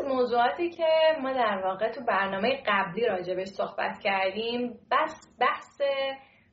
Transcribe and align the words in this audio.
از 0.00 0.06
موضوعاتی 0.06 0.70
که 0.70 0.86
ما 1.22 1.32
در 1.32 1.60
واقع 1.64 1.90
تو 1.90 2.04
برنامه 2.04 2.62
قبلی 2.66 3.06
راجبش 3.06 3.48
صحبت 3.48 3.98
کردیم 3.98 4.78
بس 4.90 5.28
بحث 5.40 5.80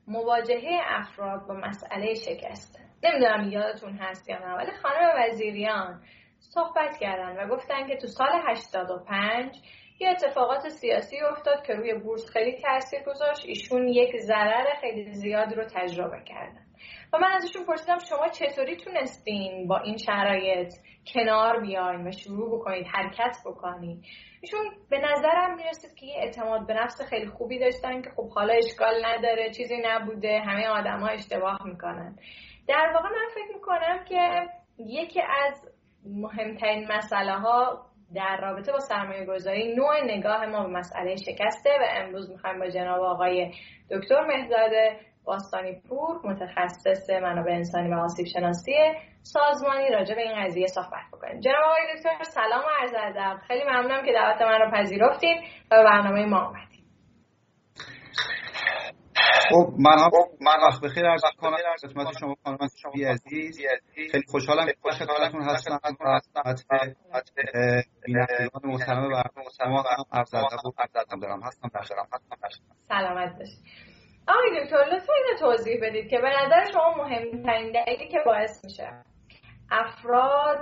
مواجهه 0.07 0.79
افراد 0.85 1.47
با 1.47 1.53
مسئله 1.53 2.13
شکسته 2.13 2.79
نمی‌دونم 3.03 3.49
یادتون 3.49 3.97
هست 3.97 4.29
یا 4.29 4.39
نه 4.39 4.53
ولی 4.53 4.71
خانم 4.71 5.09
وزیریان 5.17 6.01
صحبت 6.39 6.97
کردن 6.97 7.43
و 7.43 7.55
گفتن 7.55 7.87
که 7.87 7.97
تو 7.97 8.07
سال 8.07 8.29
85 8.47 9.57
یه 9.99 10.09
اتفاقات 10.09 10.69
سیاسی 10.69 11.19
افتاد 11.19 11.63
که 11.63 11.73
روی 11.73 11.93
بورس 11.93 12.29
خیلی 12.29 12.61
تاثیر 12.61 13.03
گذاشت. 13.03 13.45
ایشون 13.45 13.87
یک 13.87 14.17
ضرر 14.17 14.65
خیلی 14.81 15.13
زیادی 15.13 15.55
رو 15.55 15.63
تجربه 15.63 16.23
کردن. 16.25 16.66
و 17.13 17.17
من 17.17 17.31
ازشون 17.35 17.65
پرسیدم 17.65 17.97
شما 18.09 18.27
چطوری 18.27 18.75
تونستین 18.75 19.67
با 19.67 19.77
این 19.77 19.97
شرایط 19.97 20.73
کنار 21.13 21.59
بیاین 21.59 22.07
و 22.07 22.11
شروع 22.11 22.59
بکنید 22.59 22.85
حرکت 22.87 23.37
بکنید؟ 23.45 24.05
ایشون 24.41 24.59
به 24.89 24.99
نظرم 24.99 25.55
می‌رسید 25.55 25.95
که 25.95 26.05
یه 26.05 26.15
اعتماد 26.17 26.67
به 26.67 26.73
نفس 26.73 27.01
خیلی 27.09 27.27
خوبی 27.27 27.59
داشتن 27.59 28.01
که 28.01 28.09
خب 28.09 28.29
حالا 28.29 28.53
اشکال 28.53 29.05
نداره 29.05 29.51
چیزی 29.51 29.77
نبوده 29.85 30.39
همه 30.39 30.67
آدم 30.67 30.99
ها 30.99 31.07
اشتباه 31.07 31.67
می‌کنن. 31.67 32.15
در 32.67 32.91
واقع 32.93 33.09
من 33.09 33.27
فکر 33.35 33.55
می‌کنم 33.55 34.03
که 34.05 34.47
یکی 34.77 35.21
از 35.21 35.69
مهمترین 36.05 36.87
مسئله 36.91 37.33
ها 37.33 37.85
در 38.15 38.39
رابطه 38.41 38.71
با 38.71 38.79
سرمایه 38.79 39.25
گذاری 39.25 39.75
نوع 39.75 40.03
نگاه 40.03 40.45
ما 40.45 40.63
به 40.63 40.69
مسئله 40.69 41.15
شکسته 41.15 41.69
و 41.69 41.85
امروز 41.89 42.31
می‌خوایم 42.31 42.59
با 42.59 42.69
جناب 42.69 43.01
آقای 43.01 43.51
دکتر 43.91 44.25
مهزاد 44.25 44.71
باستانی 45.27 45.81
پور 45.89 46.19
متخصص 46.23 47.09
منابع 47.09 47.51
انسانی 47.51 47.93
و 47.93 47.97
آسیب 47.97 48.25
شناسی 48.25 48.73
سازمانی 49.21 49.89
راجع 49.89 50.15
به 50.15 50.21
این 50.21 50.45
قضیه 50.45 50.67
صحبت 50.67 51.05
بکنیم. 51.13 51.39
جناب 51.39 51.63
آقای 51.63 51.95
دکتر 51.95 52.23
سلام 52.23 52.59
و 52.59 52.69
عرض 52.81 52.93
ادب. 52.97 53.37
خیلی 53.47 53.63
ممنونم 53.63 54.05
که 54.05 54.13
دعوت 54.13 54.41
من 54.41 54.59
رو 54.61 54.71
پذیرفتین 54.71 55.37
و 55.71 55.77
به 55.77 55.83
برنامه 55.83 56.25
ما 56.25 56.47
اومدین 56.47 56.67
خب 59.49 59.73
من 59.79 59.99
هم 59.99 60.11
من 60.41 60.67
وقت 60.67 60.81
بخیر 60.81 61.05
عرض 61.05 61.21
کنم 61.37 61.57
خدمت 61.81 62.17
شما 62.19 62.35
خانم 62.43 62.57
بی 62.93 63.05
عزیز. 63.05 63.59
خیلی 64.11 64.23
خوشحالم 64.27 64.65
که 64.65 64.73
خدمتتون 64.81 65.41
هستم. 65.41 65.79
بینندگان 68.05 68.61
محترم 68.63 69.11
و 69.11 69.23
شما 69.57 69.81
هم 69.81 70.03
عرض 70.11 70.33
ادب 70.33 71.19
دارم. 71.21 71.43
هستم 71.43 71.69
سلامت 72.87 73.39
باشید 73.39 73.86
آقای 74.27 74.63
دکتر 74.63 74.77
لطفا 74.77 75.13
اینو 75.13 75.39
توضیح 75.39 75.79
بدید 75.81 76.09
که 76.09 76.17
به 76.19 76.29
نظر 76.29 76.71
شما 76.71 76.93
مهمترین 76.97 77.71
دلیلی 77.71 78.07
که 78.07 78.19
باعث 78.25 78.65
میشه 78.65 78.89
افراد 79.71 80.57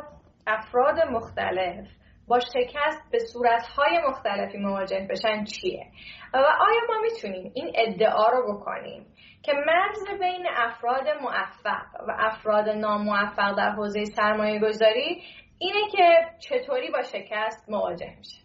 افراد 0.47 0.99
مختلف 0.99 1.87
با 2.27 2.39
شکست 2.39 3.11
به 3.11 3.19
صورتهای 3.19 3.99
مختلفی 4.07 4.57
مواجه 4.57 5.07
بشن 5.09 5.43
چیه؟ 5.43 5.85
و 6.33 6.37
آیا 6.37 6.81
ما 6.89 7.01
می‌تونیم 7.01 7.51
این 7.55 7.73
ادعا 7.75 8.29
رو 8.29 8.53
بکنیم 8.53 9.05
که 9.43 9.53
مرز 9.53 10.19
بین 10.19 10.47
افراد 10.55 11.07
موفق 11.21 12.07
و 12.07 12.15
افراد 12.19 12.69
ناموفق 12.69 13.57
در 13.57 13.69
حوزه 13.69 14.05
سرمایه 14.05 14.59
گذاری 14.59 15.23
اینه 15.59 15.89
که 15.91 16.25
چطوری 16.39 16.91
با 16.91 17.01
شکست 17.01 17.69
مواجه 17.69 18.15
میشه؟ 18.17 18.44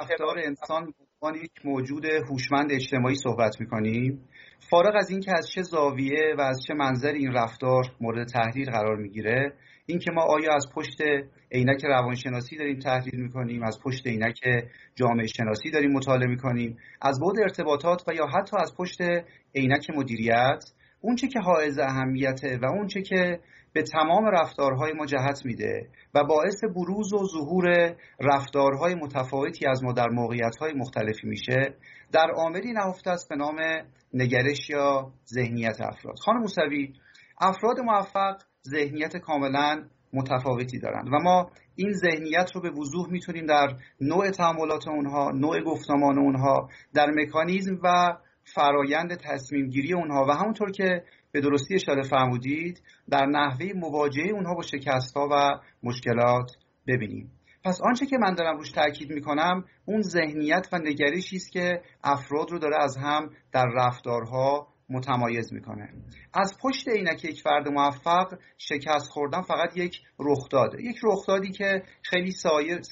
رفتار 0.00 0.38
انسان 0.38 0.94
عنوان 1.22 1.40
یک 1.44 1.50
موجود 1.64 2.04
هوشمند 2.04 2.72
اجتماعی 2.72 3.14
صحبت 3.14 3.60
می‌کنیم. 3.60 4.28
فارغ 4.70 4.96
از 4.96 5.10
اینکه 5.10 5.32
از 5.36 5.48
چه 5.48 5.62
زاویه 5.62 6.34
و 6.38 6.40
از 6.40 6.60
چه 6.66 6.74
منظر 6.74 7.12
این 7.12 7.32
رفتار 7.32 7.84
مورد 8.00 8.28
تحلیل 8.28 8.70
قرار 8.70 8.96
می‌گیره 8.96 9.52
اینکه 9.86 10.10
ما 10.10 10.22
آیا 10.22 10.54
از 10.54 10.66
پشت 10.74 10.98
عینک 11.52 11.84
روانشناسی 11.84 12.56
داریم 12.56 12.78
تحلیل 12.78 13.20
می‌کنیم 13.20 13.62
از 13.62 13.78
پشت 13.84 14.06
عینک 14.06 14.40
جامعه 14.94 15.26
شناسی 15.26 15.70
داریم 15.70 15.92
مطالعه 15.92 16.28
می‌کنیم 16.28 16.76
از 17.02 17.20
بعد 17.20 17.38
ارتباطات 17.42 18.02
و 18.08 18.12
یا 18.14 18.26
حتی 18.26 18.56
از 18.60 18.74
پشت 18.78 18.98
عینک 19.54 19.90
مدیریت 19.90 20.64
اونچه 21.00 21.28
که 21.28 21.40
حائز 21.40 21.78
اهمیته 21.78 22.58
و 22.62 22.66
اونچه 22.66 23.02
که 23.02 23.40
به 23.72 23.82
تمام 23.82 24.26
رفتارهای 24.26 24.92
ما 24.92 25.06
جهت 25.06 25.44
میده 25.44 25.88
و 26.14 26.24
باعث 26.24 26.64
بروز 26.64 27.12
و 27.12 27.24
ظهور 27.24 27.96
رفتارهای 28.20 28.94
متفاوتی 28.94 29.66
از 29.66 29.84
ما 29.84 29.92
در 29.92 30.08
موقعیتهای 30.08 30.72
مختلفی 30.72 31.26
میشه 31.26 31.74
در 32.12 32.30
عاملی 32.30 32.72
نهفته 32.72 33.10
است 33.10 33.28
به 33.28 33.36
نام 33.36 33.56
نگرش 34.14 34.70
یا 34.70 35.12
ذهنیت 35.34 35.80
افراد. 35.80 36.18
خانم 36.18 36.40
موسوی 36.40 36.92
افراد 37.40 37.80
موفق 37.80 38.36
ذهنیت 38.68 39.16
کاملا 39.16 39.84
متفاوتی 40.12 40.78
دارند 40.78 41.08
و 41.08 41.18
ما 41.22 41.50
این 41.74 41.92
ذهنیت 41.92 42.50
رو 42.54 42.60
به 42.60 42.70
وضوح 42.70 43.10
می‌تونیم 43.10 43.46
در 43.46 43.76
نوع 44.00 44.30
تعاملات 44.30 44.88
اونها 44.88 45.30
نوع 45.30 45.60
گفتمان 45.60 46.18
اونها 46.18 46.68
در 46.94 47.06
مکانیزم 47.10 47.78
و 47.84 48.16
فرایند 48.54 49.14
تصمیم 49.14 49.68
گیری 49.68 49.94
اونها 49.94 50.26
و 50.28 50.32
همونطور 50.32 50.70
که 50.70 51.04
به 51.32 51.40
درستی 51.40 51.74
اشاره 51.74 52.02
فرمودید 52.02 52.82
در 53.10 53.26
نحوه 53.26 53.66
مواجهه 53.74 54.30
اونها 54.30 54.54
با 54.54 54.62
شکست 54.62 55.16
ها 55.16 55.28
و 55.32 55.60
مشکلات 55.82 56.50
ببینیم. 56.86 57.32
پس 57.64 57.80
آنچه 57.80 58.06
که 58.06 58.18
من 58.18 58.34
دارم 58.34 58.56
روش 58.56 58.70
تاکید 58.70 59.10
می‌کنم 59.10 59.64
اون 59.84 60.02
ذهنیت 60.02 60.68
و 60.72 60.78
نگریشی 60.78 61.36
است 61.36 61.52
که 61.52 61.82
افراد 62.04 62.50
رو 62.50 62.58
داره 62.58 62.76
از 62.82 62.96
هم 62.96 63.30
در 63.52 63.66
رفتارها 63.74 64.68
متمایز 64.90 65.52
می‌کنه. 65.52 65.88
از 66.34 66.56
پشت 66.62 66.88
عینک 66.88 67.24
یک 67.24 67.42
فرد 67.42 67.68
موفق 67.68 68.38
شکست 68.58 69.10
خوردن 69.10 69.42
فقط 69.42 69.76
یک 69.76 70.00
رخداده 70.18 70.82
یک 70.82 70.96
رخدادی 71.04 71.50
که 71.50 71.82
خیلی, 72.02 72.34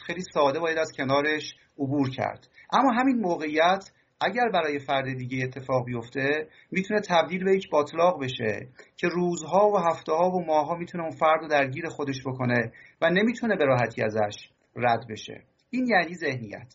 خیلی 0.07 0.23
ساده 0.35 0.61
باید 0.61 0.79
از 0.79 0.93
کنارش 0.97 1.55
عبور 1.79 2.11
کرد. 2.11 2.49
اما 2.73 2.93
همین 2.93 3.21
موقعیت 3.21 3.91
اگر 4.21 4.49
برای 4.49 4.79
فرد 4.79 5.19
دیگه 5.19 5.45
اتفاق 5.45 5.85
بیفته 5.85 6.49
می‌تونه 6.71 7.01
تبدیل 7.01 7.45
به 7.45 7.57
یک 7.57 7.71
باطلاق 7.71 8.23
بشه 8.23 8.69
که 8.97 9.09
روزها 9.09 9.71
و 9.71 9.79
هفته 9.79 10.13
ها 10.13 10.31
و 10.31 10.45
ماهها 10.47 10.75
می‌تونه 10.75 11.05
اون 11.05 11.17
فرد 11.17 11.41
رو 11.41 11.49
درگیر 11.49 11.89
خودش 11.89 12.21
بکنه 12.27 12.73
و 13.03 13.11
نمی‌تونه 13.11 13.57
به 13.57 13.65
راحتی 13.65 14.03
ازش 14.03 14.51
رد 14.77 15.07
بشه. 15.11 15.43
این 15.71 15.87
یعنی 15.87 16.15
ذهنیت. 16.15 16.75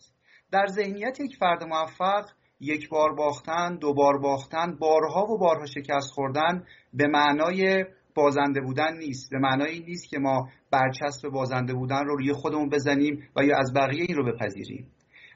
در 0.52 0.66
ذهنیت 0.66 1.20
یک 1.20 1.36
فرد 1.40 1.64
موفق 1.64 2.24
یک 2.60 2.88
بار 2.88 3.14
باختن 3.14 3.76
دو 3.76 3.94
بار 3.94 4.18
باختن 4.18 4.76
بارها 4.78 5.26
و 5.26 5.38
بارها 5.38 5.66
شکست 5.66 6.10
خوردن 6.10 6.64
به 6.94 7.06
معنای 7.06 7.84
بازنده 8.14 8.60
بودن 8.60 8.96
نیست. 8.98 9.30
به 9.30 9.38
معنای 9.38 9.80
نیست 9.80 10.08
که 10.08 10.18
ما 10.18 10.48
برچسب 10.70 11.28
بازنده 11.28 11.74
بودن 11.74 12.04
رو 12.04 12.16
روی 12.16 12.32
خودمون 12.32 12.68
بزنیم 12.68 13.28
و 13.36 13.44
یا 13.44 13.58
از 13.58 13.72
بقیه 13.76 14.04
این 14.08 14.16
رو 14.16 14.32
بپذیریم. 14.32 14.90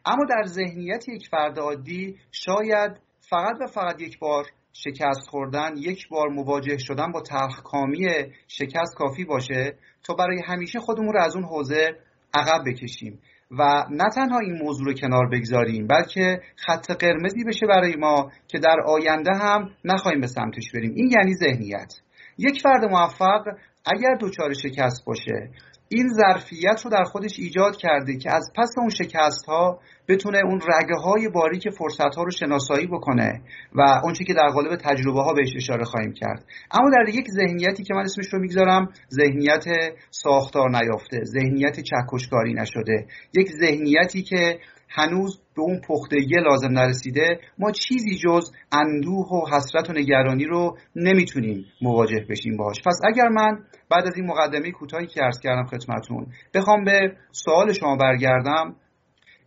اما 0.06 0.24
در 0.24 0.44
ذهنیت 0.46 1.08
یک 1.08 1.28
فرد 1.28 1.58
عادی 1.58 2.16
شاید 2.32 2.92
فقط 3.20 3.56
و 3.60 3.66
فقط 3.66 4.00
یک 4.00 4.18
بار 4.18 4.46
شکست 4.72 5.28
خوردن 5.28 5.76
یک 5.76 6.08
بار 6.08 6.28
مواجه 6.28 6.78
شدن 6.78 7.12
با 7.12 7.20
تلخکامی 7.20 8.06
شکست 8.48 8.94
کافی 8.96 9.24
باشه 9.24 9.76
تا 10.04 10.14
برای 10.14 10.42
همیشه 10.46 10.78
خودمون 10.78 11.12
رو 11.12 11.20
از 11.20 11.36
اون 11.36 11.44
حوزه 11.44 11.90
عقب 12.34 12.64
بکشیم. 12.66 13.18
و 13.50 13.86
نه 13.90 14.04
تنها 14.14 14.38
این 14.38 14.58
موضوع 14.62 14.86
رو 14.86 14.94
کنار 14.94 15.28
بگذاریم 15.32 15.86
بلکه 15.86 16.40
خط 16.56 16.90
قرمزی 16.90 17.44
بشه 17.44 17.66
برای 17.66 17.96
ما 17.96 18.30
که 18.48 18.58
در 18.58 18.76
آینده 18.86 19.30
هم 19.40 19.70
نخواهیم 19.84 20.20
به 20.20 20.26
سمتش 20.26 20.72
بریم. 20.74 20.92
این 20.94 21.10
یعنی 21.10 21.34
ذهنیت. 21.34 21.94
یک 22.38 22.62
فرد 22.62 22.84
موفق 22.84 23.44
اگر 23.84 24.16
دچار 24.20 24.52
شکست 24.52 25.04
باشه 25.04 25.50
این 25.88 26.08
ظرفیت 26.08 26.80
رو 26.84 26.90
در 26.90 27.04
خودش 27.04 27.38
ایجاد 27.38 27.76
کرده 27.76 28.16
که 28.16 28.34
از 28.34 28.50
پس 28.56 28.70
اون 28.78 28.90
شکست 28.90 29.46
ها 29.46 29.80
بتونه 30.08 30.38
اون 30.44 30.60
رگه 30.60 30.96
های 31.04 31.28
باریک 31.28 31.68
فرصت 31.78 32.14
ها 32.16 32.22
رو 32.22 32.30
شناسایی 32.30 32.86
بکنه 32.86 33.42
و 33.74 34.00
اونچه 34.04 34.24
که 34.24 34.34
در 34.34 34.48
قالب 34.48 34.76
تجربه 34.76 35.22
ها 35.22 35.32
بهش 35.32 35.56
اشاره 35.56 35.84
خواهیم 35.84 36.12
کرد. 36.12 36.44
اما 36.70 36.90
در 36.90 37.14
یک 37.14 37.26
ذهنیتی 37.30 37.82
که 37.82 37.94
من 37.94 38.00
اسمش 38.00 38.26
رو 38.32 38.38
می‌گذارم 38.38 38.88
ذهنیت 39.10 39.64
ساختار 40.10 40.70
نیافته 40.70 41.20
ذهنیت 41.24 41.80
چکشکاری 41.80 42.54
نشده. 42.54 43.06
یک 43.34 43.48
ذهنیتی 43.60 44.22
که 44.22 44.58
هنوز 44.88 45.40
به 45.56 45.62
اون 45.62 45.80
پختگی 45.88 46.34
لازم 46.34 46.72
نرسیده 46.72 47.40
ما 47.58 47.70
چیزی 47.70 48.18
جز 48.18 48.52
اندوه 48.72 49.26
و 49.26 49.56
حسرت 49.56 49.90
و 49.90 49.92
نگرانی 49.92 50.44
رو 50.44 50.78
نمی‌تونیم 50.96 51.64
مواجه 51.82 52.26
بشیم 52.30 52.56
باش 52.56 52.82
پس 52.86 53.00
اگر 53.04 53.28
من 53.28 53.64
بعد 53.90 54.06
از 54.06 54.16
این 54.16 54.26
مقدمه 54.26 54.70
کوتاهی 54.70 55.06
که 55.06 55.20
عرض 55.20 55.40
کردم 55.40 55.64
خدمتون 55.64 56.26
بخوام 56.54 56.84
به 56.84 57.16
سوال 57.32 57.72
شما 57.72 57.96
برگردم 57.96 58.76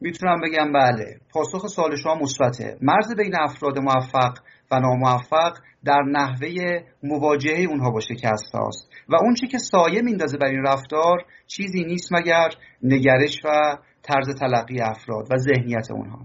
می‌تونم 0.01 0.41
بگم 0.41 0.71
بله 0.71 1.19
پاسخ 1.33 1.68
سوال 1.68 1.95
شما 1.95 2.15
مثبته. 2.15 2.77
مرز 2.81 3.15
بین 3.15 3.36
افراد 3.39 3.80
موفق 3.80 4.38
و 4.71 4.80
ناموفق 4.80 5.57
در 5.86 6.01
نحوه 6.01 6.83
مواجهه 7.03 7.65
اونها 7.69 7.91
با 7.91 8.00
شکست 8.00 8.56
هاست. 8.56 8.89
و 9.09 9.15
اون 9.15 9.36
که 9.51 9.57
سایه 9.57 10.01
میندازه 10.01 10.38
بر 10.38 10.47
این 10.47 10.63
رفتار 10.63 11.25
چیزی 11.47 11.83
نیست 11.83 12.13
مگر 12.13 12.50
نگرش 12.83 13.38
و 13.45 13.77
طرز 14.04 14.40
تلقی 14.40 14.81
افراد 14.81 15.31
و 15.31 15.38
ذهنیت 15.38 15.92
اونها. 15.92 16.19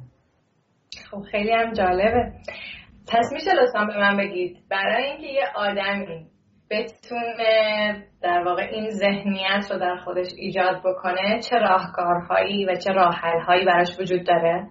خب 1.11 1.23
خیلی 1.31 1.53
هم 1.53 1.73
جالبه. 1.73 2.33
پس 3.09 3.33
میشه 3.33 3.51
لطفا 3.55 3.85
به 3.85 3.99
من 3.99 4.17
بگید 4.17 4.57
برای 4.71 5.05
اینکه 5.05 5.27
یه 5.27 5.45
آدمی 5.57 6.27
بتونه 6.71 8.05
در 8.23 8.43
واقع 8.47 8.63
این 8.63 8.91
ذهنیت 8.91 9.71
رو 9.71 9.79
در 9.79 9.97
خودش 10.05 10.29
ایجاد 10.37 10.83
بکنه 10.85 11.41
چه 11.51 11.57
راهکارهایی 11.57 12.65
و 12.65 12.75
چه 12.75 12.93
راهحلهایی 12.93 13.65
براش 13.65 14.01
وجود 14.01 14.27
داره؟ 14.27 14.69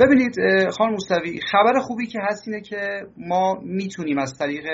ببینید 0.00 0.34
خانم 0.78 0.92
موسوی 0.92 1.40
خبر 1.52 1.78
خوبی 1.78 2.06
که 2.06 2.18
هست 2.22 2.48
اینه 2.48 2.60
که 2.60 3.00
ما 3.16 3.54
می‌تونیم 3.62 4.18
از 4.18 4.38
طریق 4.38 4.64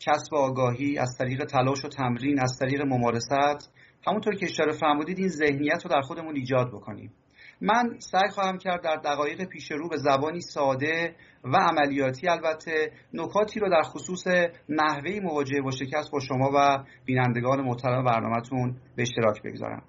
کسب 0.00 0.34
آگاهی 0.34 0.98
از 0.98 1.16
طریق 1.18 1.44
تلاش 1.44 1.84
و 1.84 1.88
تمرین 1.88 2.40
از 2.40 2.58
طریق 2.60 2.82
ممارست 2.82 3.72
همونطور 4.06 4.34
که 4.34 4.46
اشاره 4.46 4.72
فرمودید 4.72 5.18
این 5.18 5.28
ذهنیت 5.28 5.84
رو 5.84 5.90
در 5.90 6.00
خودمون 6.00 6.36
ایجاد 6.36 6.68
بکنیم. 6.68 7.12
من 7.60 7.96
سعی 7.98 8.28
خواهم 8.30 8.58
کرد 8.58 8.82
در 8.82 8.96
دقایق 8.96 9.44
پیش 9.44 9.70
رو 9.70 9.88
به 9.88 9.96
زبانی 9.96 10.40
ساده 10.40 11.16
و 11.44 11.56
عملیاتی 11.56 12.28
البته 12.28 12.92
نکاتی 13.14 13.60
رو 13.60 13.70
در 13.70 13.82
خصوص 13.82 14.26
نحوه 14.68 15.20
مواجهه 15.22 15.60
با 15.60 15.70
شکست 15.70 16.10
با 16.10 16.20
شما 16.20 16.50
و 16.54 16.84
بینندگان 17.04 17.60
محترم 17.60 18.04
برنامهتون 18.04 18.76
به 18.96 19.02
اشتراک 19.02 19.42
بگذارم. 19.42 19.82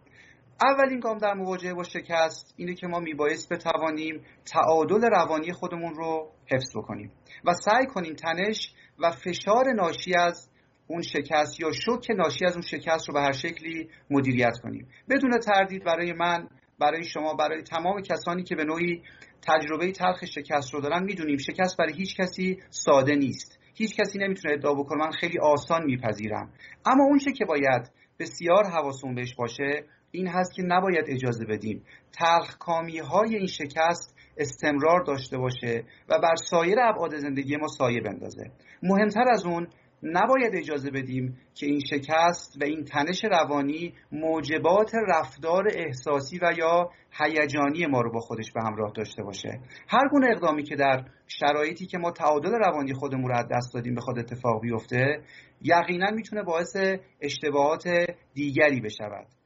اولین 0.61 0.99
گام 0.99 1.17
در 1.17 1.33
مواجهه 1.33 1.73
با 1.73 1.83
شکست 1.83 2.53
اینه 2.57 2.73
که 2.73 2.87
ما 2.87 2.99
میبایست 2.99 3.53
بتوانیم 3.53 4.21
تعادل 4.45 5.01
روانی 5.01 5.53
خودمون 5.53 5.93
رو 5.95 6.31
حفظ 6.51 6.77
بکنیم 6.77 7.11
و 7.45 7.53
سعی 7.53 7.85
کنیم 7.85 8.13
تنش 8.13 8.73
و 8.99 9.11
فشار 9.11 9.73
ناشی 9.75 10.13
از 10.15 10.49
اون 10.87 11.01
شکست 11.01 11.59
یا 11.59 11.71
شوک 11.71 12.07
ناشی 12.09 12.45
از 12.45 12.53
اون 12.53 12.61
شکست 12.61 13.07
رو 13.07 13.13
به 13.13 13.21
هر 13.21 13.31
شکلی 13.31 13.89
مدیریت 14.09 14.57
کنیم. 14.63 14.87
بدون 15.09 15.39
تردید 15.39 15.83
برای 15.83 16.13
من 16.13 16.47
برای 16.79 17.03
شما 17.03 17.33
برای 17.33 17.63
تمام 17.63 18.01
کسانی 18.01 18.43
که 18.43 18.55
به 18.55 18.63
نوعی 18.63 19.01
تجربه 19.47 19.91
تلخ 19.91 20.25
شکست 20.25 20.73
رو 20.73 20.81
دارن 20.81 21.03
می‌دونیم 21.03 21.37
شکست 21.37 21.77
برای 21.77 21.93
هیچ 21.93 22.15
کسی 22.17 22.59
ساده 22.69 23.15
نیست. 23.15 23.59
هیچ 23.75 23.95
کسی 23.95 24.19
نمی‌تونه 24.19 24.53
ادعا 24.53 24.73
بکنه 24.73 25.05
من 25.05 25.11
خیلی 25.11 25.39
آسان 25.39 25.85
میپذیرم. 25.85 26.53
اما 26.85 27.03
اون 27.03 27.19
که 27.19 27.45
باید 27.45 27.91
بسیار 28.19 28.65
حواسون 28.65 29.15
بهش 29.15 29.35
باشه 29.35 29.83
این 30.11 30.27
هست 30.27 30.53
که 30.53 30.63
نباید 30.63 31.05
اجازه 31.07 31.45
بدیم 31.45 31.83
تلخ 32.11 32.57
کامی 32.57 32.99
های 32.99 33.35
این 33.35 33.47
شکست 33.47 34.15
استمرار 34.37 35.03
داشته 35.03 35.37
باشه 35.37 35.83
و 36.09 36.19
بر 36.19 36.35
سایر 36.35 36.79
ابعاد 36.79 37.17
زندگی 37.17 37.57
ما 37.57 37.67
سایه 37.67 38.01
بندازه. 38.01 38.51
مهمتر 38.83 39.25
از 39.31 39.45
اون 39.45 39.67
نباید 40.03 40.55
اجازه 40.55 40.91
بدیم 40.91 41.37
که 41.55 41.65
این 41.65 41.79
شکست 41.79 42.57
و 42.61 42.65
این 42.65 42.83
تنش 42.83 43.25
روانی 43.25 43.93
موجبات 44.11 44.91
رفتار 45.07 45.67
احساسی 45.75 46.39
و 46.41 46.53
یا 46.57 46.89
هیجانی 47.11 47.85
ما 47.85 48.01
رو 48.01 48.11
با 48.11 48.19
خودش 48.19 48.51
به 48.51 48.61
همراه 48.61 48.91
داشته 48.95 49.23
باشه. 49.23 49.59
هر 49.87 50.07
گونه 50.11 50.27
اقدامی 50.31 50.63
که 50.63 50.75
در 50.75 51.05
شرایطی 51.27 51.85
که 51.85 51.97
ما 51.97 52.11
تعادل 52.11 52.51
روانی 52.51 52.93
خودمون 52.93 53.29
رو 53.29 53.37
از 53.37 53.47
دست 53.51 53.73
دادیم 53.73 53.95
به 53.95 54.01
خود 54.01 54.19
اتفاق 54.19 54.61
بیفته 54.61 55.21
یقینا 55.61 56.11
می‌تونه 56.11 56.43
باعث 56.43 56.75
اشتباهات 57.21 57.87
دیگری 58.33 58.81
بشود. 58.81 59.36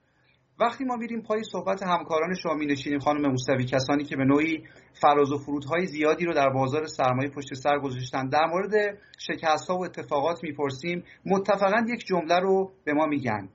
وقتی 0.61 0.83
ما 0.83 0.95
میریم 0.95 1.21
پای 1.21 1.43
صحبت 1.43 1.83
همکاران 1.83 2.33
شما 2.33 2.53
می 2.53 2.65
نشینیم 2.65 2.99
خانم 2.99 3.31
موسوی 3.31 3.65
کسانی 3.65 4.03
که 4.03 4.15
به 4.15 4.23
نوعی 4.23 4.63
فراز 5.01 5.31
و 5.31 5.37
فرودهای 5.37 5.85
زیادی 5.85 6.25
رو 6.25 6.33
در 6.33 6.49
بازار 6.49 6.85
سرمایه 6.85 7.29
پشت 7.29 7.53
سر 7.53 7.79
گذاشتن 7.79 8.27
در 8.27 8.45
مورد 8.45 8.97
شکست 9.19 9.69
ها 9.69 9.77
و 9.77 9.85
اتفاقات 9.85 10.43
می‌پرسیم 10.43 11.03
متفقا 11.25 11.85
یک 11.87 12.05
جمله 12.05 12.39
رو 12.39 12.71
به 12.83 12.93
ما 12.93 13.05
میگن. 13.05 13.49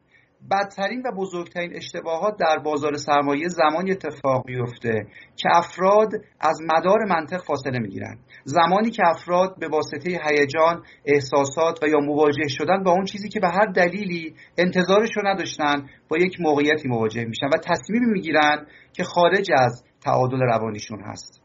بدترین 0.51 1.03
و 1.07 1.13
بزرگترین 1.17 1.77
اشتباهات 1.77 2.37
در 2.41 2.59
بازار 2.59 2.97
سرمایه 2.97 3.49
زمانی 3.49 3.91
اتفاق 3.91 4.47
میفته 4.47 5.07
که 5.37 5.49
افراد 5.55 6.09
از 6.41 6.59
مدار 6.63 7.05
منطق 7.09 7.43
فاصله 7.43 7.79
می‌گیرند. 7.79 8.19
زمانی 8.45 8.91
که 8.91 9.03
افراد 9.07 9.59
به 9.59 9.69
واسطه 9.69 10.21
هیجان 10.25 10.83
احساسات 11.05 11.83
و 11.83 11.89
یا 11.89 11.99
مواجه 11.99 12.49
شدن 12.49 12.83
با 12.83 12.91
اون 12.91 13.05
چیزی 13.05 13.29
که 13.29 13.41
به 13.41 13.49
هر 13.49 13.67
دلیلی 13.67 14.35
انتظارش 14.59 15.11
رو 15.17 15.29
نداشتن 15.29 15.87
با 16.09 16.17
یک 16.19 16.41
موقعیتی 16.41 16.89
مواجه 16.89 17.25
میشن 17.25 17.47
و 17.47 17.59
تصمیمی 17.59 18.07
می‌گیرن 18.07 18.67
که 18.93 19.05
خارج 19.05 19.51
از 19.59 19.85
تعادل 20.05 20.39
روانیشون 20.39 21.01
هست. 21.01 21.43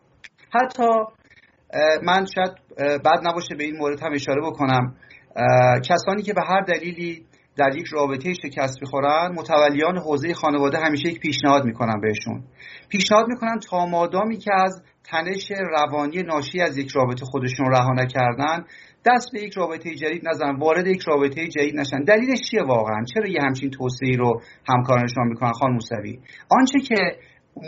حتی 0.54 0.88
من 2.04 2.25
شاید 2.36 2.51
بد 2.77 3.19
نباشه 3.27 3.56
به 3.56 3.63
این 3.63 3.77
مورد 3.77 4.04
هم 4.04 4.13
اشاره 4.13 4.42
بکنم. 4.42 4.95
کسانی 5.89 6.24
که 6.24 6.33
به 6.33 6.42
هر 6.47 6.62
دلیلی 6.62 7.25
در 7.57 7.75
یک 7.75 7.86
رابطه 7.92 8.33
شکست 8.33 8.81
می‌خورن 8.81 9.36
متولیان 9.36 9.98
حوزه 9.98 10.33
خانواده 10.33 10.77
همیشه 10.77 11.09
یک 11.09 11.19
پیشنهاد 11.19 11.65
می‌کنن 11.65 12.01
بهشون. 12.01 12.44
پیشنهاد 12.89 13.27
می‌کنن 13.27 13.59
تا 13.59 13.86
مادامی 13.86 14.38
که 14.38 14.51
از 14.53 14.81
تنش 15.03 15.51
روانی 15.51 16.24
ناشی 16.24 16.62
از 16.62 16.77
یک 16.77 16.92
رابطه 16.92 17.25
خودشون 17.25 17.71
رها 17.71 17.94
نکردن 17.94 18.65
دست 19.06 19.31
به 19.33 19.42
یک 19.42 19.53
رابطه 19.53 19.95
جدید 19.95 20.27
نزن 20.27 20.56
وارد 20.56 20.88
یک 20.88 21.01
رابطه 21.01 21.48
جدید 21.48 21.80
نشن. 21.80 22.03
دلیلش 22.03 22.39
چیه 22.50 22.63
واقعا؟ 22.63 23.03
چرا 23.13 23.27
یه 23.27 23.39
همچین 23.42 23.69
توصیه 23.69 24.18
رو 24.18 24.42
همکارانشان 24.69 25.27
می‌کنن 25.27 25.51
خان 25.51 25.71
موسوی؟ 25.71 26.19
آنچه 26.50 26.80
که 26.80 27.18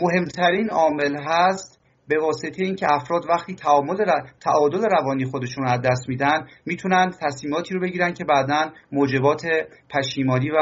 مهمترین 0.02 0.70
عامل 0.70 1.16
هست 1.26 1.83
به 2.08 2.18
واسطه 2.18 2.64
اینکه 2.64 2.86
افراد 2.92 3.26
وقتی 3.28 3.54
تعامل 3.54 3.96
تعادل 4.40 4.82
روانی 4.90 5.24
خودشون 5.24 5.64
رو 5.64 5.70
از 5.70 5.80
دست 5.80 6.08
میدن 6.08 6.46
می‌تونن 6.66 7.10
تصمیماتی 7.22 7.74
رو 7.74 7.80
بگیرن 7.80 8.12
که 8.12 8.24
بعدا 8.24 8.72
موجبات 8.92 9.42
پشیمانی 9.90 10.50
و 10.50 10.56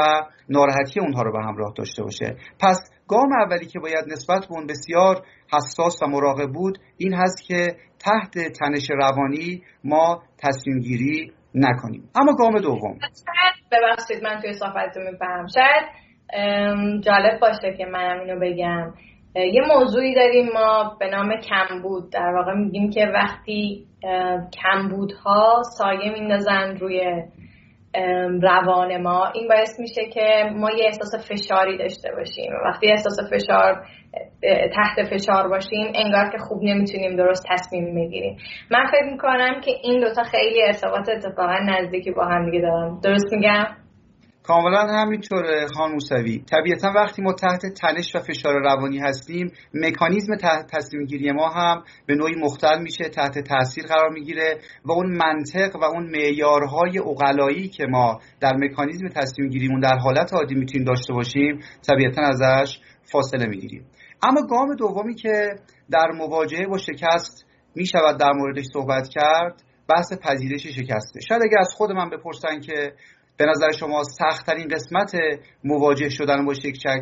ناراحتی 0.49 0.99
اونها 0.99 1.21
رو 1.21 1.31
به 1.31 1.39
همراه 1.43 1.73
داشته 1.77 2.03
باشه. 2.03 2.35
پس 2.59 2.79
گام 3.07 3.33
اولی 3.41 3.65
که 3.65 3.79
باید 3.79 4.05
نسبت 4.07 4.39
به 4.39 4.51
اون 4.51 4.67
بسیار 4.67 5.25
حساس 5.53 6.03
و 6.03 6.07
مراقب 6.07 6.51
بود 6.51 6.77
این 6.97 7.13
هست 7.13 7.47
که 7.47 7.75
تحت 7.99 8.51
تنش 8.59 8.91
روانی 8.91 9.63
ما 9.83 10.23
تصمیم 10.37 10.79
گیری 10.79 11.31
نکنیم. 11.55 12.09
اما 12.15 12.33
گام 12.33 12.59
دوم. 12.59 12.99
ببخشید 13.71 14.23
من 14.23 14.41
توی 14.41 14.53
صحبتتون 14.53 15.03
میفهم 15.11 15.47
شاید 15.55 16.03
جالب 17.01 17.39
باشه 17.39 17.77
که 17.77 17.85
منم 17.85 18.19
اینو 18.19 18.39
بگم. 18.39 18.93
یه 19.35 19.61
موضوعی 19.75 20.15
داریم 20.15 20.49
ما 20.53 20.97
به 20.99 21.07
نام 21.07 21.35
کمبود. 21.35 22.11
در 22.11 22.33
واقع 22.35 22.53
میگیم 22.53 22.89
که 22.89 23.05
وقتی 23.05 23.85
کمبودها 24.63 25.61
سایه 25.77 26.11
میندازن 26.11 26.77
روی 26.77 27.23
روان 28.41 29.01
ما 29.01 29.31
این 29.33 29.47
باعث 29.47 29.79
میشه 29.79 30.05
که 30.05 30.49
ما 30.55 30.71
یه 30.71 30.85
احساس 30.85 31.31
فشاری 31.31 31.77
داشته 31.77 32.11
باشیم. 32.17 32.51
وقتی 32.65 32.91
احساس 32.91 33.17
فشار 33.33 33.85
تحت 34.75 35.07
فشار 35.09 35.47
باشیم 35.47 35.91
انگار 35.95 36.29
که 36.29 36.37
خوب 36.37 36.63
نمی‌تونیم 36.63 37.15
درست 37.15 37.45
تصمیم 37.49 37.95
بگیریم. 37.95 38.37
من 38.71 38.85
فکر 38.85 39.11
می‌کنم 39.11 39.61
که 39.61 39.71
این 39.83 39.99
دوتا 39.99 40.23
خیلی 40.23 40.63
ارتباط 40.63 41.09
اتفاقا 41.09 41.59
نزدیکی 41.59 42.11
با 42.11 42.25
هم 42.25 42.51
دیگه 42.51 42.61
دارن. 42.61 42.99
درست 43.03 43.33
میگم؟ 43.33 43.65
کاملا 44.43 44.87
همینطور 44.87 45.67
خان 45.75 45.91
موسوی. 45.91 46.43
طبیعتا 46.51 46.91
وقتی 46.95 47.21
ما 47.21 47.33
تحت 47.33 47.65
تنش 47.65 48.15
و 48.15 48.19
فشار 48.19 48.53
روانی 48.53 48.99
هستیم 48.99 49.51
مکانیزم 49.73 50.35
تصمیم 50.71 51.05
گیری 51.05 51.31
ما 51.31 51.49
هم 51.49 51.83
به 52.05 52.15
نوعی 52.15 52.35
مختل 52.35 52.81
میشه 52.81 53.03
تحت 53.03 53.39
تاثیر 53.39 53.85
قرار 53.85 54.09
می‌گیره 54.09 54.59
و 54.85 54.91
اون 54.91 55.17
منطق 55.17 55.75
و 55.75 55.83
اون 55.83 56.09
معیارهای 56.09 56.99
عقلایی 56.99 57.67
که 57.67 57.85
ما 57.85 58.19
در 58.39 58.53
مکانیزم 58.55 59.07
تصمیم 59.07 59.49
گیریمون 59.49 59.79
در 59.79 59.97
حالت 59.97 60.33
عادی 60.33 60.55
می‌تونیم 60.55 60.87
داشته 60.87 61.13
باشیم 61.13 61.59
طبیعتا 61.89 62.21
ازش 62.21 62.79
فاصله 63.03 63.45
می‌گیریم. 63.45 63.85
اما 64.23 64.41
گام 64.41 64.75
دومی 64.75 65.15
که 65.15 65.49
در 65.91 66.11
مواجهه 66.17 66.67
با 66.67 66.77
شکست 66.77 67.45
می‌شود 67.75 68.17
در 68.19 68.31
موردش 68.31 68.65
صحبت 68.73 69.07
کرد 69.09 69.63
بحث 69.89 70.13
پذیرش 70.21 70.67
شکسته. 70.67 71.19
شاید 71.27 71.41
اگر 71.43 71.57
از 71.59 71.73
خود 71.77 71.91
من 71.91 72.09
بپرسن 72.09 72.59
که 72.59 72.93
به 73.37 73.45
نظر 73.45 73.71
شما 73.71 74.03
سختترین 74.03 74.67
قسمت 74.67 75.15
مواجه 75.63 76.09
شدن 76.09 76.45
با 76.45 76.53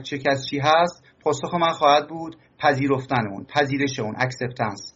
شکست 0.03 0.45
چی 0.49 0.59
هست؟ 0.59 1.03
پاسخ 1.23 1.53
من 1.53 1.69
خواهد 1.69 2.07
بود 2.07 2.35
پذیرفتن 2.59 3.27
اون 3.31 3.45
پذیرش 3.45 3.99
اون 3.99 4.15
acceptance 4.17 4.93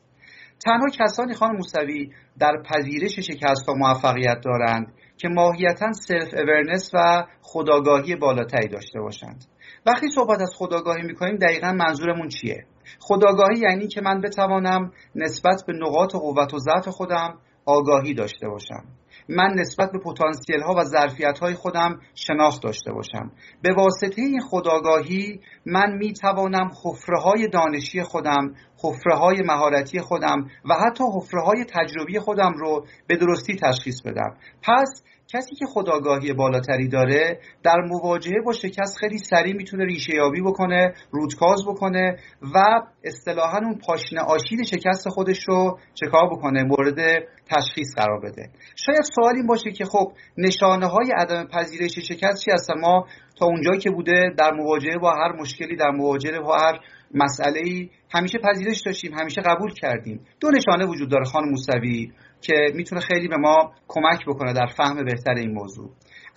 تنها 0.65 0.87
کسانی 0.99 1.33
خانم 1.33 1.55
موسوی 1.55 2.11
در 2.39 2.53
پذیرش 2.69 3.19
شکست 3.19 3.67
ها 3.67 3.73
موفقیت 3.73 4.41
دارند 4.41 4.93
که 5.17 5.27
ماهیتا 5.27 5.91
self-awareness 5.91 6.91
و 6.93 7.23
خودآگاهی 7.41 8.15
بالاتری 8.15 8.67
داشته 8.67 8.99
باشند. 8.99 9.45
وقتی 9.85 10.07
صحبت 10.09 10.41
از 10.41 10.51
خودآگاهی 10.57 11.03
می‌کنیم 11.03 11.35
دقیقا 11.35 11.71
منظورمون 11.71 12.27
چیه؟ 12.27 12.65
خودآگاهی 12.99 13.59
یعنی 13.59 13.87
که 13.87 14.01
من 14.01 14.21
بتوانم 14.21 14.91
نسبت 15.15 15.63
به 15.67 15.73
نقاط 15.73 16.15
قوت 16.15 16.53
و 16.53 16.59
ضعف 16.59 16.87
خودم 16.87 17.37
آگاهی 17.65 18.13
داشته 18.13 18.47
باشم. 18.47 18.83
من 19.29 19.53
نسبت 19.55 19.91
به 19.91 19.99
پتانسیل 19.99 20.61
ها 20.61 20.73
و 20.73 20.83
ظرفیت 20.83 21.39
های 21.39 21.53
خودم 21.53 21.99
شناخت 22.15 22.63
داشته 22.63 22.91
باشم. 22.91 23.31
به 23.61 23.73
واسطه 23.73 24.21
این 24.21 24.41
خودآگاهی 24.41 25.39
من 25.65 25.97
می 25.97 26.13
توانم 26.13 26.71
حفره 26.83 27.19
های 27.19 27.47
دانشی 27.47 28.03
خودم 28.03 28.55
حفره 28.83 29.15
های 29.15 29.41
مهارتی 29.45 29.99
خودم 29.99 30.49
و 30.69 30.73
حتی 30.73 31.03
حفره 31.15 31.41
های 31.41 31.63
تجربی 31.63 32.19
خودم 32.19 32.53
رو 32.57 32.85
به 33.07 33.15
درستی 33.15 33.55
تشخیص 33.55 34.01
بدم. 34.01 34.37
پس 34.63 35.03
کسی 35.27 35.55
که 35.55 35.65
خداگاهی 35.65 36.33
بالاتری 36.33 36.87
داره 36.87 37.39
در 37.63 37.81
مواجهه 37.81 38.41
با 38.45 38.53
شکست 38.53 38.97
خیلی 38.97 39.17
سریع 39.17 39.55
می‌تونه 39.55 39.85
ریشه 39.85 40.15
یابی 40.15 40.41
بکنه 40.41 40.93
رودکاز 41.11 41.65
بکنه 41.67 42.17
و 42.41 42.81
اصطلاحا 43.03 43.57
اون 43.57 43.79
پاشنه 43.87 44.21
آشیل 44.21 44.63
شکست 44.63 45.09
خودش 45.09 45.43
رو 45.47 45.79
چکار 45.93 46.29
بکنه؟ 46.31 46.63
مورد 46.63 47.23
تشخیص 47.49 47.95
قرار 47.95 48.19
بده. 48.19 48.49
شاید 48.75 49.01
سوال 49.15 49.35
این 49.35 49.47
باشه 49.47 49.71
که 49.71 49.85
خب 49.85 50.11
نشانه 50.37 50.87
های 50.87 51.11
عدم 51.17 51.47
پذیرش 51.47 51.99
شکست 51.99 52.45
چی 52.45 52.51
هستن؟ 52.51 52.79
ما 52.79 53.07
تا 53.39 53.45
اونجایی 53.45 53.79
که 53.79 53.89
بوده 53.89 54.33
در 54.37 54.51
مواجهه 54.51 54.97
با 54.97 55.11
هر 55.11 55.31
مشکلی 55.39 55.75
در 55.75 55.91
مواجهه 55.91 56.39
با 56.39 56.57
هر 56.57 56.79
مسئله 57.13 57.59
ای 57.63 57.89
همیشه 58.11 58.37
پذیرش 58.37 58.81
داشتیم 58.85 59.13
همیشه 59.13 59.41
قبول 59.41 59.73
کردیم. 59.73 60.25
دو 60.39 60.51
نشانه 60.51 60.85
وجود 60.85 61.09
داره 61.11 61.25
خانم 61.25 61.49
موسوی 61.49 62.11
که 62.41 62.53
می‌تونه 62.75 63.01
خیلی 63.01 63.27
به 63.27 63.37
ما 63.37 63.71
کمک 63.87 64.25
بکنه 64.27 64.53
در 64.53 64.67
فهم 64.77 65.05
بهتر 65.05 65.33
این 65.33 65.51
موضوع. 65.51 65.89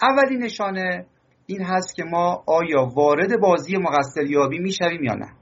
اولین 0.03 0.43
نشانه 0.43 1.07
این 1.47 1.63
هست 1.63 1.97
که 1.97 2.05
ما 2.05 2.45
آیا 2.47 2.89
وارد 2.97 3.41
بازی 3.41 3.77
مقصریابی 3.77 4.59
می‌شویم 4.59 5.05
یا 5.05 5.15
نه. 5.15 5.38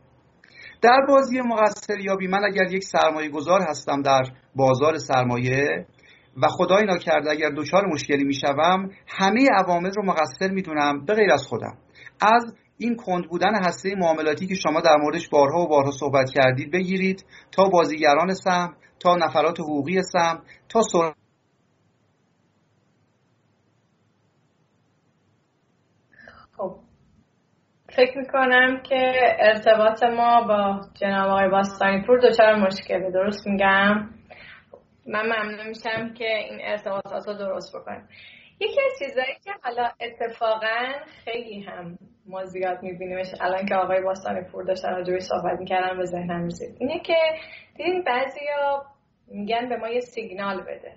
در 0.83 1.07
بازی 1.09 1.41
مقصریابی 1.41 2.27
من 2.27 2.45
اگر 2.45 2.73
یک 2.73 2.85
سرمایه 2.85 3.29
گذار 3.29 3.61
هستم 3.63 4.03
در 4.03 4.23
بازار 4.55 4.99
سرمایه 4.99 5.87
و 6.43 6.47
خدای 6.49 6.85
ناکرده 6.85 7.31
اگر 7.31 7.51
دچار 7.57 7.87
مشکلی 7.87 8.25
می‌شوم 8.25 8.91
همه 9.07 9.49
عوامل 9.55 9.91
رو 9.97 10.05
مقصر 10.05 10.51
می‌دونم 10.51 11.05
به 11.05 11.15
غیر 11.15 11.33
از 11.33 11.47
خودم. 11.47 11.79
از 12.21 12.55
این 12.79 12.97
کند 12.97 13.29
بودن 13.29 13.55
هسته 13.55 13.95
معاملاتی 13.99 14.47
که 14.47 14.55
شما 14.55 14.81
در 14.81 14.97
موردش 14.97 15.29
بارها 15.29 15.61
و 15.61 15.69
بارها 15.69 15.91
صحبت 15.91 16.31
کردید 16.31 16.73
بگیرید 16.73 17.25
تا 17.53 17.69
بازیگران 17.69 18.35
سهم 18.35 18.77
تا 19.01 19.17
نفرات 19.17 19.61
حقوقی 19.61 20.03
سهم 20.03 20.43
تا 20.69 20.83
سر... 20.83 21.13
خب 26.57 26.79
فکر 27.97 28.19
می‌کنم 28.19 28.81
که 28.83 29.13
ارتباط 29.39 30.03
ما 30.03 30.43
با 30.43 30.81
جناب 30.95 31.29
آقای 31.29 31.49
باستانی 31.49 32.03
پور 32.07 32.19
دچار 32.19 32.55
مشکله 32.55 33.11
درست 33.11 33.47
میگم؟ 33.47 34.11
من 35.07 35.27
ممنون 35.27 35.69
میشم 35.69 36.15
که 36.15 36.25
این 36.25 36.59
ارتباطات 36.63 37.29
رو 37.29 37.35
درست 37.35 37.77
بکنیم. 37.77 38.09
یکی 38.61 38.81
از 38.81 38.99
چیزهایی 38.99 39.35
که 39.45 39.51
حالا 39.63 39.91
اتفاقا 40.01 40.93
خیلی 41.25 41.61
هم 41.61 41.99
ما 42.27 42.45
زیاد 42.45 42.83
میبینیمش 42.83 43.27
الان 43.41 43.67
که 43.67 43.75
آقای 43.75 44.03
باستانی 44.03 44.41
پور 44.41 44.65
داشتن 44.65 44.91
راجبش 44.91 45.23
صحبت 45.23 45.59
می‌کردن 45.59 45.99
به 45.99 46.05
ذهنم 46.05 46.41
میزید 46.41 46.77
اینه 46.79 47.01
که 47.01 47.17
دیدین 47.77 48.03
بعضیا 48.03 48.83
میگن 49.29 49.69
به 49.69 49.77
ما 49.77 49.89
یه 49.89 50.01
سیگنال 50.01 50.61
بده. 50.61 50.93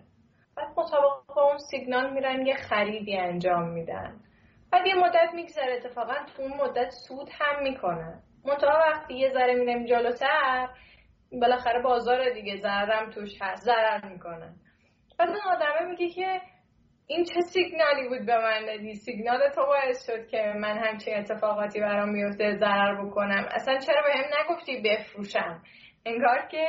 بعد 0.58 0.68
مطابق 0.78 1.38
اون 1.38 1.58
سیگنال 1.58 2.14
میرن 2.14 2.46
یه 2.46 2.56
خریدی 2.56 3.18
انجام 3.18 3.70
میدن. 3.70 4.16
بعد 4.72 4.88
یه 4.88 4.96
مدت 4.96 5.34
میگذره 5.34 5.74
اتفاقا 5.74 6.14
تو 6.14 6.42
اون 6.42 6.54
مدت 6.54 6.90
سود 6.90 7.30
هم 7.40 7.64
می‌کنن 7.64 8.22
منتها 8.46 8.80
وقتی 8.90 9.14
یه 9.14 9.30
ذره 9.30 9.54
میرم 9.54 9.86
جلوتر 9.86 10.70
بالاخره 11.42 11.82
بازار 11.82 12.30
دیگه 12.30 12.58
ضررم 12.58 13.10
توش 13.10 13.42
هست 13.42 13.64
ضرر 13.66 14.06
می‌کنن 14.06 14.56
بعد 15.20 15.30
اون 15.30 15.40
آدمه 15.56 15.90
میگه 15.90 16.10
که 16.10 16.42
این 17.08 17.26
چه 17.26 17.42
سیگنالی 17.42 18.08
بود 18.08 18.26
به 18.26 18.38
من 18.38 18.66
دادی؟ 18.66 18.96
سیگنال 18.96 19.50
تو 19.56 19.66
باعث 19.66 20.06
شد 20.06 20.28
که 20.28 20.54
من 20.56 20.78
همچین 20.78 21.18
اتفاقاتی 21.18 21.80
برام 21.80 22.10
میفته 22.10 22.56
ضرر 22.56 23.06
بکنم. 23.06 23.48
اصلا 23.52 23.78
چرا 23.78 24.02
به 24.02 24.20
هم 24.20 24.26
نگفتی 24.40 24.82
بفروشم؟ 24.82 25.62
انگار 26.06 26.48
که 26.52 26.68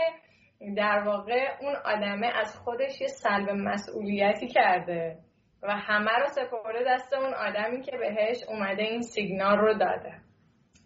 در 0.76 1.02
واقع 1.06 1.48
اون 1.60 1.76
آدمه 1.84 2.26
از 2.26 2.56
خودش 2.56 3.00
یه 3.00 3.06
سلب 3.06 3.50
مسئولیتی 3.50 4.48
کرده. 4.48 5.18
و 5.62 5.76
همه 5.76 6.10
رو 6.10 6.26
سپرده 6.26 6.84
دست 6.86 7.12
اون 7.14 7.34
آدمی 7.34 7.82
که 7.82 7.96
بهش 7.96 8.36
اومده 8.48 8.82
این 8.82 9.02
سیگنال 9.02 9.58
رو 9.58 9.74
داده. 9.74 10.12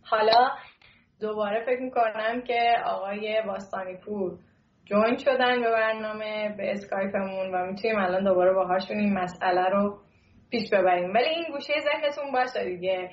حالا 0.04 0.50
دوباره 1.20 1.64
فکر 1.66 1.80
می‌کنم 1.80 2.42
که 2.42 2.76
آقای 2.84 3.42
باستانی 3.46 3.96
پور 3.96 4.38
جوین 4.84 5.16
شدن 5.16 5.60
به 5.62 5.70
برنامه 5.70 6.54
به 6.56 6.70
اسکایپمون 6.72 7.54
و 7.54 7.66
می‌تونیم 7.66 7.98
الان 7.98 8.24
دوباره 8.24 8.52
باهاشون 8.52 8.96
این 8.96 9.18
مسئله 9.18 9.68
رو 9.68 9.98
پیش 10.50 10.70
ببریم. 10.72 11.14
ولی 11.14 11.28
این 11.28 11.44
گوشه 11.52 11.72
ذهنتون 11.80 12.32
باشه 12.32 12.64
دیگه. 12.64 13.10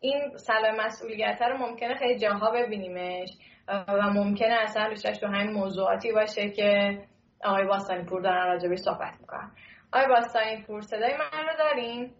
این 0.00 0.36
سلب 0.36 0.80
مسئولیت 0.80 1.42
رو 1.42 1.58
ممکنه 1.58 1.94
خیلی 1.94 2.18
جاها 2.18 2.50
ببینیمش 2.50 3.28
و 3.68 4.10
ممکنه 4.10 4.54
اصلا 4.62 4.86
روشش 4.86 5.18
تو 5.20 5.26
همین 5.26 5.50
موضوعاتی 5.52 6.12
باشه 6.12 6.50
که 6.50 6.98
آقای 7.44 7.64
باستانی 7.64 8.04
پور 8.04 8.20
دارن 8.20 8.46
راجبی 8.46 8.76
صحبت 8.76 9.12
می‌کنن. 9.20 9.50
آقای 9.92 10.08
باستانی 10.08 10.62
پور 10.62 10.80
صدای 10.80 11.12
من 11.16 11.44
رو 11.48 11.56
دارین؟ 11.58 12.10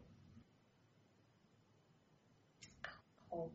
خب 3.30 3.48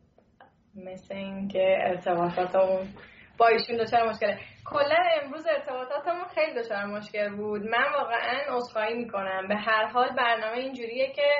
مثل 0.74 1.14
اینکه 1.14 1.76
ارتباطاتمون 1.80 2.88
با 3.38 3.48
ایشون 3.48 3.76
دچار 3.76 4.08
مشکله. 4.08 4.38
کلا 4.64 4.96
امروز 5.22 5.46
ارتباطاتمون 5.46 6.24
خیلی 6.34 6.60
دچار 6.60 6.84
مشکل 6.84 7.36
بود. 7.36 7.62
من 7.62 7.92
واقعا 7.98 8.56
عذرخواهی 8.56 8.94
می‌کنم. 8.94 9.48
به 9.48 9.56
هر 9.56 9.86
حال 9.86 10.08
برنامه 10.16 10.58
اینجوریه 10.58 11.12
که 11.12 11.30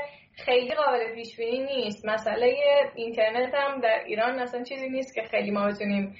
خیلی 0.44 0.74
قابل 0.74 1.14
پیش 1.14 1.36
بینی 1.36 1.64
نیست. 1.66 2.06
مسئله 2.06 2.56
اینترنت 2.94 3.54
هم 3.54 3.80
در 3.80 4.02
ایران 4.06 4.42
مثلا 4.42 4.62
چیزی 4.62 4.88
نیست 4.88 5.14
که 5.14 5.22
خیلی 5.22 5.50
ما 5.50 5.66
بتونیم 5.66 6.16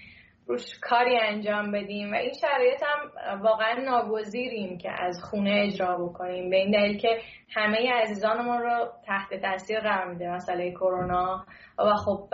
روش 0.46 0.78
کاری 0.82 1.18
انجام 1.18 1.72
بدیم 1.72 2.12
و 2.12 2.14
این 2.14 2.32
شرایط 2.40 2.82
هم 2.82 3.10
واقعا 3.42 3.74
ناگزیریم 3.74 4.78
که 4.78 4.90
از 4.90 5.22
خونه 5.30 5.62
اجرا 5.66 5.96
بکنیم. 5.98 6.50
به 6.50 6.56
این 6.56 6.70
دلیل 6.70 6.98
که 6.98 7.20
همه 7.54 7.92
عزیزانمون 7.92 8.62
رو 8.62 8.88
تحت 9.06 9.34
تاثیر 9.34 9.80
قرار 9.80 10.12
میده 10.12 10.30
مسئله 10.30 10.70
کرونا 10.70 11.46
و 11.78 11.94
خب 11.94 12.28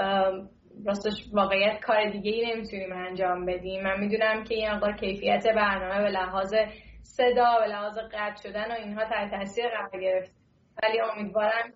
راستش 0.86 1.28
واقعیت 1.32 1.80
کار 1.80 2.10
دیگه 2.10 2.30
ای 2.30 2.54
نمی‌تونیم 2.54 2.92
انجام 2.92 3.46
بدیم. 3.46 3.82
من 3.82 4.00
می‌دونم 4.00 4.44
که 4.44 4.54
این 4.54 4.70
مقدار 4.70 4.92
کیفیت 4.92 5.46
برنامه 5.46 6.02
به 6.02 6.10
لحاظ 6.10 6.54
صدا 7.02 7.58
به 7.60 7.66
لحاظ 7.66 7.98
قطع 7.98 8.42
شدن 8.42 8.70
و 8.70 8.74
اینها 8.74 9.04
تحت 9.04 9.30
تاثیر 9.30 9.68
قرار 9.68 10.02
گرفت. 10.02 10.32
ولی 10.82 11.00
امیدوارم 11.00 11.72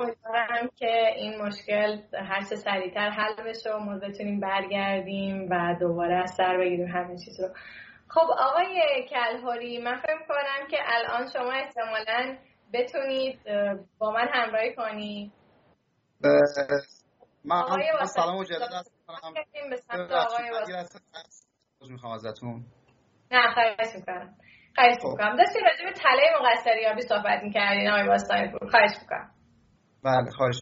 امیدوارم 0.00 0.68
که 0.76 1.06
این 1.16 1.42
مشکل 1.42 1.98
هر 2.14 2.40
چه 2.50 2.56
سریعتر 2.56 3.10
حل 3.10 3.34
بشه 3.46 3.70
و 3.74 3.78
ما 3.78 3.98
بتونیم 3.98 4.40
برگردیم 4.40 5.48
و 5.50 5.76
دوباره 5.80 6.14
از 6.22 6.30
سر 6.36 6.58
بگیریم 6.58 6.86
همه 6.86 7.16
چیز 7.24 7.40
رو. 7.40 7.48
خب 8.08 8.30
آقای 8.38 9.06
کلهوری 9.10 9.82
من 9.82 9.96
فکر 9.96 10.26
کنم 10.28 10.66
که 10.70 10.78
الان 10.86 11.28
شما 11.32 11.52
احتمالا 11.52 12.36
بتونید 12.72 13.40
با 13.98 14.10
من 14.10 14.28
همراهی 14.32 14.74
کنید. 14.74 15.32
من 17.44 17.62
سلام 18.04 18.36
و 18.36 18.44
جلسه 18.44 18.90
می‌خوام 21.88 22.12
ازتون. 22.12 22.64
نه 23.30 23.54
خواهش 23.54 23.94
می‌کنم. 23.94 24.34
خواهش 24.74 24.96
خب. 25.02 25.08
می‌کنم. 25.08 25.36
داشتیم 25.36 25.62
راجع 25.64 25.84
به 25.84 25.92
تله 25.92 26.22
مقصریابی 26.40 27.02
صحبت 27.02 27.42
می‌کردین 27.42 27.90
آقای 27.90 28.06
باستانی 28.06 28.52
خواهش 28.70 28.90
می‌کنم. 29.02 29.30
بله 30.04 30.30
خواهش 30.30 30.60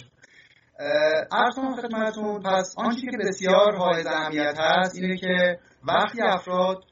ارز 1.33 1.59
خدمتتون 1.83 2.43
پس 2.43 2.75
آنچه 2.79 3.01
که 3.01 3.19
بسیار 3.29 3.77
حائز 3.77 4.07
اهمیت 4.07 4.59
هست 4.59 4.97
اینه 4.97 5.17
که 5.17 5.59
وقتی 5.85 6.23
افراد 6.23 6.85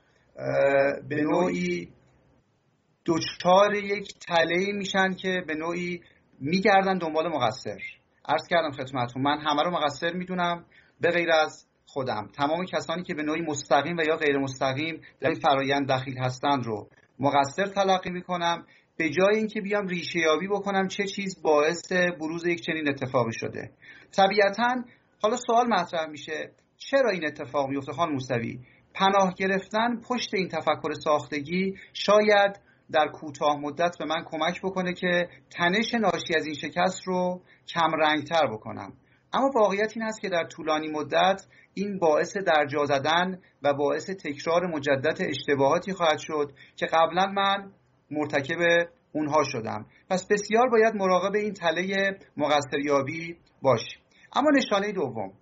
به 1.08 1.22
نوعی 1.22 1.88
دچار 3.06 3.74
یک 3.74 4.14
تله 4.18 4.72
میشن 4.72 5.14
که 5.14 5.42
به 5.46 5.54
نوعی 5.54 6.00
میگردن 6.40 6.98
دنبال 6.98 7.28
مقصر. 7.28 7.78
عرض 8.28 8.48
کردم 8.48 8.70
خدمتتون 8.70 9.22
من 9.22 9.38
همه 9.38 9.62
رو 9.62 9.70
مقصر 9.70 10.12
می‌دونم 10.12 10.64
به 11.00 11.10
غیر 11.10 11.32
از 11.32 11.66
خودم. 11.86 12.28
تمام 12.36 12.64
کسانی 12.64 13.02
که 13.02 13.14
به 13.14 13.22
نوعی 13.22 13.40
مستقیم 13.42 13.96
و 13.96 14.02
یا 14.02 14.16
غیر 14.16 14.38
مستقیم 14.38 15.00
در 15.20 15.28
این 15.28 15.40
فرایند 15.40 15.88
دخیل 15.88 16.18
هستند 16.18 16.64
رو 16.66 16.88
مقصر 17.18 17.66
تلقی 17.66 18.10
می‌کنم. 18.10 18.66
به 18.98 19.10
جای 19.10 19.36
اینکه 19.36 19.60
بیام 19.60 19.86
ریشه 19.86 20.18
یابی 20.18 20.48
بکنم 20.48 20.88
چه 20.88 21.04
چیز 21.04 21.42
باعث 21.42 21.92
بروز 21.92 22.46
یک 22.46 22.60
چنین 22.60 22.88
اتفاقی 22.88 23.32
شده. 23.32 23.70
طبیعتا 24.12 24.84
حالا 25.22 25.36
سوال 25.36 25.66
مطرح 25.68 26.06
میشه 26.06 26.50
چرا 26.76 27.10
این 27.10 27.26
اتفاق 27.26 27.68
میفته 27.68 27.92
خان 27.92 28.12
موسوی؟ 28.12 28.60
پناه 28.94 29.34
گرفتن 29.34 30.00
پشت 30.08 30.34
این 30.34 30.48
تفکر 30.48 30.92
ساختگی 31.04 31.74
شاید 31.92 32.60
در 32.92 33.08
کوتاه 33.08 33.56
مدت 33.60 33.96
به 33.98 34.04
من 34.04 34.24
کمک 34.26 34.60
بکنه 34.62 34.92
که 34.92 35.28
تنش 35.50 35.94
ناشی 35.94 36.34
از 36.36 36.46
این 36.46 36.54
شکست 36.54 37.02
رو 37.06 37.42
کم 37.68 37.90
رنگتر 38.00 38.46
بکنم. 38.46 38.92
اما 39.32 39.50
واقعیت 39.54 39.92
این 39.96 40.06
است 40.06 40.20
که 40.20 40.28
در 40.28 40.44
طولانی 40.44 40.88
مدت 40.88 41.46
این 41.74 41.98
باعث 41.98 42.36
درجا 42.36 42.84
زدن 42.84 43.38
و 43.62 43.74
باعث 43.74 44.10
تکرار 44.10 44.66
مجدد 44.66 45.18
اشتباهاتی 45.20 45.92
خواهد 45.92 46.18
شد 46.18 46.52
که 46.76 46.86
قبلا 46.86 47.26
من 47.26 47.72
مرتکب 48.10 48.88
اونها 49.12 49.44
شدم. 49.44 49.86
پس 50.10 50.26
بسیار 50.26 50.68
باید 50.68 50.94
مراقب 50.94 51.34
این 51.34 51.52
تله 51.52 52.18
مقصریابی 52.36 53.36
باشیم 53.62 53.98
اما 54.36 54.50
نشانه 54.50 54.92
دوم. 54.92 55.32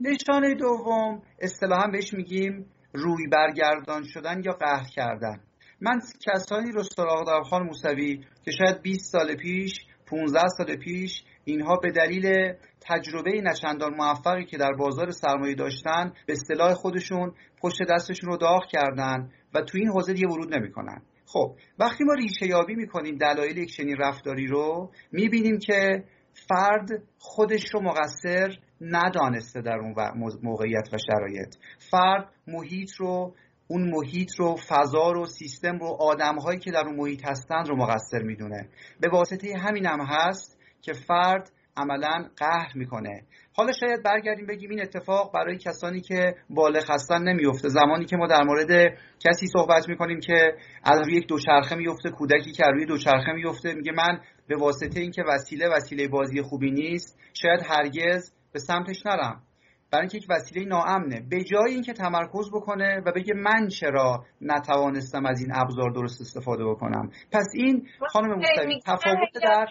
نشانه 0.00 0.54
دوم 0.54 1.22
اصطلاحا 1.40 1.86
بهش 1.86 2.14
میگیم 2.14 2.66
روی 2.92 3.26
برگردان 3.26 4.04
شدن 4.04 4.42
یا 4.44 4.52
قهر 4.52 4.84
کردن. 4.94 5.40
من 5.80 6.00
کسانی 6.26 6.72
رو 6.72 6.82
سراغ 6.82 7.26
دارم 7.26 7.42
خان 7.42 7.62
موسوی 7.62 8.24
که 8.44 8.50
شاید 8.50 8.82
20 8.82 9.12
سال 9.12 9.34
پیش 9.34 9.86
15 10.06 10.40
سال 10.58 10.76
پیش 10.76 11.24
اینها 11.44 11.76
به 11.76 11.90
دلیل 11.90 12.52
تجربه 12.80 13.40
نچندان 13.40 13.94
موفقی 13.94 14.44
که 14.44 14.56
در 14.56 14.72
بازار 14.72 15.10
سرمایه 15.10 15.54
داشتن 15.54 16.12
به 16.26 16.32
اصطلاح 16.32 16.74
خودشون 16.74 17.34
پشت 17.60 17.78
دستشون 17.90 18.30
رو 18.30 18.36
داغ 18.36 18.66
کردن 18.72 19.30
و 19.54 19.60
تو 19.60 19.78
این 19.78 19.88
حوزه 19.88 20.12
دیگه 20.12 20.28
ورود 20.28 20.54
نمی‌کنن. 20.54 21.02
خب 21.26 21.56
وقتی 21.78 22.04
ما 22.04 22.14
ریشه 22.14 22.46
یابی 22.46 22.74
می‌کنیم 22.74 23.18
دلایل 23.18 23.56
یک 23.58 23.76
چنین 23.76 23.96
رفتاری 23.96 24.46
رو 24.46 24.90
می‌بینیم 25.12 25.58
که 25.58 26.04
فرد 26.48 26.88
خودش 27.18 27.74
رو 27.74 27.80
مقصر 27.80 28.58
ندانسته 28.80 29.60
در 29.60 29.78
اون 29.78 29.94
موقعیت 30.42 30.88
و 30.92 30.98
شرایط. 30.98 31.54
فرد 31.90 32.32
محیط 32.46 32.92
رو 32.92 33.34
اون 33.68 33.90
محیط 33.90 34.34
رو 34.38 34.56
فضا 34.68 35.12
رو 35.12 35.26
سیستم 35.26 35.78
رو 35.78 35.86
آدم 35.86 36.38
هایی 36.38 36.58
که 36.58 36.70
در 36.70 36.86
اون 36.86 36.96
محیط 36.96 37.28
هستند 37.28 37.68
رو 37.68 37.76
مقصر 37.76 38.22
می‌دونه. 38.22 38.68
به 39.00 39.08
واسطه 39.08 39.54
همین 39.58 39.86
هم 39.86 40.00
هست 40.00 40.58
که 40.82 40.92
فرد 40.92 41.52
عملا 41.76 42.28
قهر 42.36 42.72
می‌کنه. 42.74 43.22
حالا 43.52 43.72
شاید 43.72 44.02
برگردیم 44.02 44.46
بگیم 44.46 44.70
این 44.70 44.82
اتفاق 44.82 45.32
برای 45.34 45.58
کسانی 45.58 46.00
که 46.00 46.34
بالغ 46.50 46.90
هستن 46.90 47.22
نمیفته 47.22 47.68
زمانی 47.68 48.04
که 48.04 48.16
ما 48.16 48.26
در 48.26 48.42
مورد 48.42 48.98
کسی 49.20 49.46
صحبت 49.46 49.88
می‌کنیم 49.88 50.20
که 50.20 50.56
از 50.84 51.00
روی 51.00 51.16
یک 51.16 51.26
دوچرخه 51.26 51.74
میفته 51.74 52.10
کودکی 52.10 52.52
که 52.52 52.64
روی 52.64 52.86
دوچرخه 52.86 53.32
میفته 53.32 53.74
میگه 53.74 53.92
من 53.92 54.20
به 54.48 54.56
واسطه 54.56 55.00
اینکه 55.00 55.22
وسیله 55.28 55.68
وسیله 55.68 56.08
بازی 56.08 56.42
خوبی 56.42 56.70
نیست 56.70 57.18
شاید 57.34 57.60
هرگز 57.68 58.32
به 58.52 58.58
سمتش 58.58 59.06
نرم. 59.06 59.42
برای 59.90 60.02
اینکه 60.02 60.18
یک 60.18 60.26
وسیله 60.30 60.66
ناامنه. 60.66 61.20
به 61.30 61.44
جای 61.44 61.72
اینکه 61.72 61.92
تمرکز 61.92 62.50
بکنه 62.54 63.02
و 63.06 63.12
بگه 63.12 63.34
من 63.34 63.68
چرا 63.68 64.24
نتوانستم 64.40 65.26
از 65.26 65.40
این 65.40 65.52
ابزار 65.54 65.90
درست 65.90 66.20
استفاده 66.20 66.64
بکنم. 66.64 67.10
پس 67.32 67.46
این 67.54 67.88
خانم 68.08 68.38
مستقیم 68.38 68.78
تفاوت 68.86 69.28
در 69.42 69.66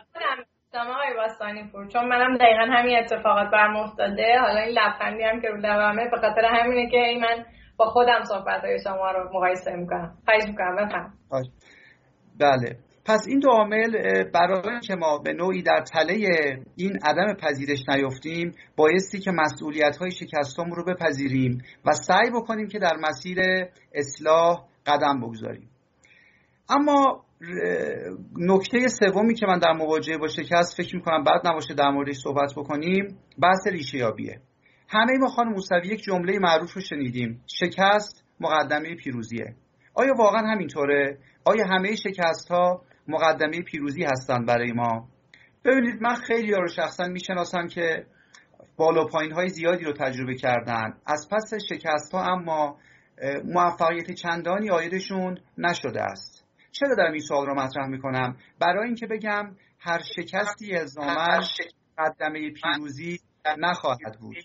آقای 0.82 1.14
باستانی 1.18 1.64
پور 1.72 1.88
چون 1.88 2.08
منم 2.08 2.38
دقیقا 2.38 2.66
همین 2.70 2.98
اتفاقات 2.98 3.52
برم 3.52 3.76
افتاده. 3.76 4.40
حالا 4.40 4.60
این 4.60 4.78
لبخندی 4.78 5.24
هم 5.24 5.42
که 5.42 5.48
رو 5.48 5.58
لبمه 5.58 6.10
به 6.10 6.18
خاطر 6.18 6.46
همینه 6.46 6.90
که 6.90 6.98
ای 6.98 7.18
من 7.18 7.46
با 7.78 7.86
خودم 7.86 8.24
صحبت 8.24 8.62
های 8.62 8.80
شما 8.84 9.12
رو 9.12 9.30
مقایسه 9.30 9.76
می‌کنم. 9.76 10.18
خواهش 10.26 10.44
می‌کنم 10.48 10.76
بفهم 10.76 11.14
بله. 12.40 12.78
پس 13.06 13.26
این 13.28 13.40
دو 13.40 13.50
عامل 13.50 14.24
برای 14.34 14.80
که 14.88 14.96
ما 14.96 15.18
به 15.18 15.34
نوعی 15.34 15.62
در 15.62 15.84
تله 15.94 16.16
این 16.76 17.00
عدم 17.04 17.34
پذیرش 17.34 17.80
نیفتیم 17.90 18.52
بایستی 18.78 19.20
که 19.20 19.32
مسئولیت 19.32 19.98
های 19.98 20.12
شکستم 20.12 20.72
رو 20.72 20.86
بپذیریم 20.86 21.58
و 21.86 21.92
سعی 21.92 22.30
بکنیم 22.30 22.68
که 22.68 22.80
در 22.80 22.96
مسیر 23.00 23.40
اصلاح 23.94 24.66
قدم 24.86 25.20
بگذاریم. 25.22 25.70
اما 26.70 27.25
نکته 28.38 28.88
سومی 28.88 29.34
که 29.34 29.46
من 29.46 29.60
در 29.60 29.72
مواجهه 29.72 30.18
با 30.18 30.28
شکست 30.28 30.78
فکر 30.78 30.96
می‌کنم 30.96 31.24
بعد 31.24 31.48
نباشه 31.48 31.74
در 31.74 31.90
موردش 31.90 32.16
صحبت 32.18 32.54
بکنیم 32.58 33.18
بحث 33.40 33.68
ریشه 33.68 33.98
یابیه 33.98 34.42
همه 34.90 35.18
ما 35.18 35.28
خانم 35.28 35.52
موسوی 35.52 35.88
یک 35.88 36.02
جمله 36.02 36.40
معروف 36.40 36.74
رو 36.74 36.82
شنیدیم. 36.82 37.44
شکست 37.48 38.24
مقدمه 38.40 38.96
پیروزیه. 38.96 39.56
آیا 39.94 40.14
واقعا 40.18 40.42
همینطوره؟ 40.42 41.18
آیا 41.46 41.66
همه 41.66 41.96
شکست 41.96 42.52
ها 42.52 42.82
مقدمه 43.08 43.62
پیروزی 43.62 44.04
هستند 44.04 44.48
برای 44.48 44.72
ما؟ 44.72 45.08
ببینید 45.66 46.02
من 46.02 46.16
خیلی 46.16 46.52
رو 46.52 46.68
شخصا 46.68 47.08
می‌شناسم 47.08 47.68
که 47.68 48.06
بالا 48.78 49.06
پایین 49.06 49.32
های 49.32 49.50
زیادی 49.50 49.86
رو 49.86 49.94
تجربه 49.94 50.36
کردن. 50.36 50.94
از 51.06 51.28
پس 51.32 51.54
شکست 51.70 52.14
ها 52.14 52.24
اما 52.24 52.78
موفقیت 53.46 54.12
چندانی 54.12 54.70
آیدشون 54.70 55.38
نشده 55.58 56.02
است. 56.02 56.35
چرا 56.80 56.96
دارم 56.96 57.12
این 57.12 57.22
سوال 57.22 57.46
رو 57.46 57.56
مطرح 57.56 57.88
می‌کنم؟ 57.88 58.38
برای 58.60 58.86
اینکه 58.86 59.08
بگم 59.08 59.56
هر 59.80 60.00
شکستی 60.16 60.76
الزاما 60.76 61.40
مقدمه 61.98 62.52
پیروزی 62.52 63.20
نخواهد 63.58 64.20
بود. 64.20 64.36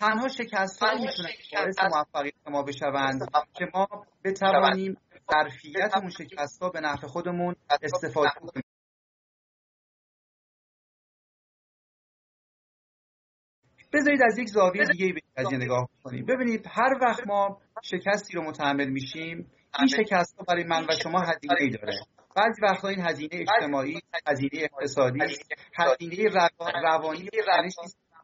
تنها 0.00 0.28
شکست 0.28 0.82
ها 0.82 0.94
می‌تونه 0.94 1.28
باعث 1.52 1.78
موفقیت 1.94 2.34
ما 2.50 2.62
بشوند 2.62 3.28
که 3.54 3.66
ما 3.74 3.88
بتوانیم 4.24 4.96
ظرفیت 5.32 5.96
اون 5.96 6.10
شکست 6.10 6.62
ها 6.62 6.68
به 6.68 6.80
نفع 6.80 7.06
خودمون 7.06 7.56
استفاده 7.82 8.30
کنیم. 8.40 8.62
بذارید 13.92 14.20
از 14.22 14.38
یک 14.38 14.48
زاویه 14.48 14.84
دیگه 14.84 15.12
به 15.12 15.20
قضیه 15.36 15.58
نگاه 15.58 15.88
کنیم. 16.04 16.26
ببینید 16.26 16.66
هر 16.66 16.98
وقت 17.02 17.26
ما 17.26 17.60
شکستی 17.82 18.34
رو 18.34 18.42
متحمل 18.42 18.88
میشیم 18.88 19.50
این 19.78 19.88
شکست 19.88 20.38
ها 20.38 20.44
برای 20.44 20.64
من 20.64 20.84
و 20.88 20.92
شما 21.02 21.20
هزینه 21.20 21.56
ای 21.60 21.70
داره. 21.70 22.00
بعضی 22.36 22.62
وقتا 22.62 22.88
این 22.88 23.00
هزینه 23.00 23.30
اجتماعی 23.32 24.00
هزینه 24.26 24.50
اقتصادی 24.52 25.20
هزینه 25.78 26.30
روانی 26.84 27.28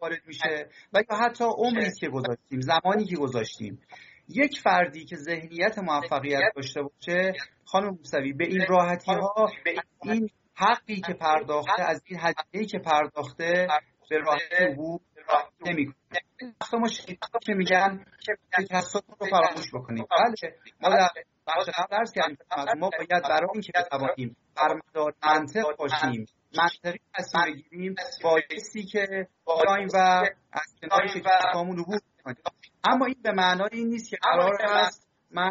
وارد 0.03 0.23
میشه 0.27 0.69
و 0.93 1.03
یا 1.11 1.17
حتی 1.17 1.45
عمری 1.45 1.91
که 2.01 2.09
گذاشتیم 2.09 2.61
زمانی 2.61 3.05
که 3.05 3.17
گذاشتیم. 3.17 3.83
یک 4.29 4.61
فردی 4.61 5.05
که 5.05 5.17
ذهنیت 5.17 5.79
موفقیت 5.79 6.41
داشته 6.57 6.83
باشه 6.83 7.33
خانم 7.65 7.89
موسوی 7.89 8.33
به 8.33 8.45
این 8.47 8.65
راحتی 8.69 9.13
ها 9.13 9.53
این 10.03 10.31
حقی 10.55 11.01
که 11.01 11.13
پرداخته 11.13 11.83
از 11.83 12.03
این 12.07 12.21
هزینه 12.21 12.67
که 12.67 12.79
پرداخته 12.79 13.69
به 14.11 14.19
راحتی 14.19 14.55
عبور 14.55 15.01
نمی‌کنه. 15.67 16.21
ما 16.73 16.89
که 17.43 17.55
میگن 17.55 18.05
شکستات 18.61 19.05
رو 19.21 19.27
فراموش 19.27 19.75
بکنیم. 19.75 20.07
بله. 20.11 20.55
ما 20.81 20.89
در 20.89 21.09
درس 21.91 22.13
کردیم. 22.13 22.37
ما 22.79 22.91
باید 22.91 23.23
برای 23.23 23.49
اینکه 23.53 23.73
بتوانیم 23.75 24.37
بر 24.57 24.81
مدار 24.89 25.15
منطق 25.25 25.77
باشیم. 25.79 26.27
منطقی 26.59 27.01
تصمیم 27.15 27.55
بگیریم. 27.55 27.95
بایستی 28.23 28.85
که 28.85 29.29
بیایم 29.47 29.89
و 29.95 30.29
از 30.53 30.75
کنار 30.83 31.07
شکستامون 31.15 31.79
عبور 31.79 32.01
کنیم. 32.25 32.37
اما 32.85 33.07
این 33.07 33.17
به 33.23 33.33
معنای 33.33 33.69
این 33.73 33.89
نیست 33.89 34.11
که 34.11 34.17
قرار 34.23 34.59
است 34.63 35.09
من 35.31 35.51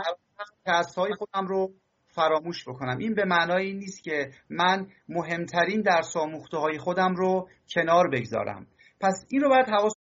های 0.97 1.13
خودم 1.13 1.47
رو 1.47 1.71
فراموش 2.08 2.67
بکنم. 2.67 2.97
این 2.97 3.13
به 3.13 3.25
معنای 3.25 3.65
این 3.65 3.77
نیست 3.77 4.04
که 4.04 4.32
من 4.49 4.88
مهمترین 5.10 5.82
درس 5.82 6.17
آموخته 6.17 6.58
های 6.58 6.77
خودم 6.77 7.15
رو 7.15 7.49
کنار 7.69 8.10
بگذارم. 8.10 8.67
پس 9.01 9.25
این 9.30 9.41
رو 9.41 9.49
باید 9.49 9.69
حواس 9.69 9.93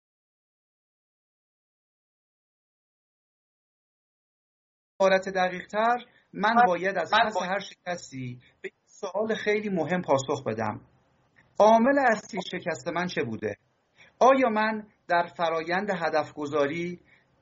عبارت 5.01 5.29
دقیق 5.29 5.67
تر 5.67 6.05
من 6.33 6.55
باید 6.67 6.99
از 6.99 7.11
پس 7.11 7.43
هر 7.43 7.59
شکستی 7.59 8.39
به 8.63 8.71
این 8.73 8.83
سوال 8.87 9.35
خیلی 9.35 9.69
مهم 9.69 10.03
پاسخ 10.03 10.45
بدم. 10.47 10.81
عامل 11.59 11.99
اصلی 11.99 12.41
شکست 12.53 12.89
من 12.89 13.07
چه 13.07 13.23
بوده؟ 13.25 13.57
آیا 14.19 14.49
من 14.49 14.87
در 15.09 15.27
فرایند 15.37 15.91
هدف 15.91 16.33
گذاری 16.33 17.01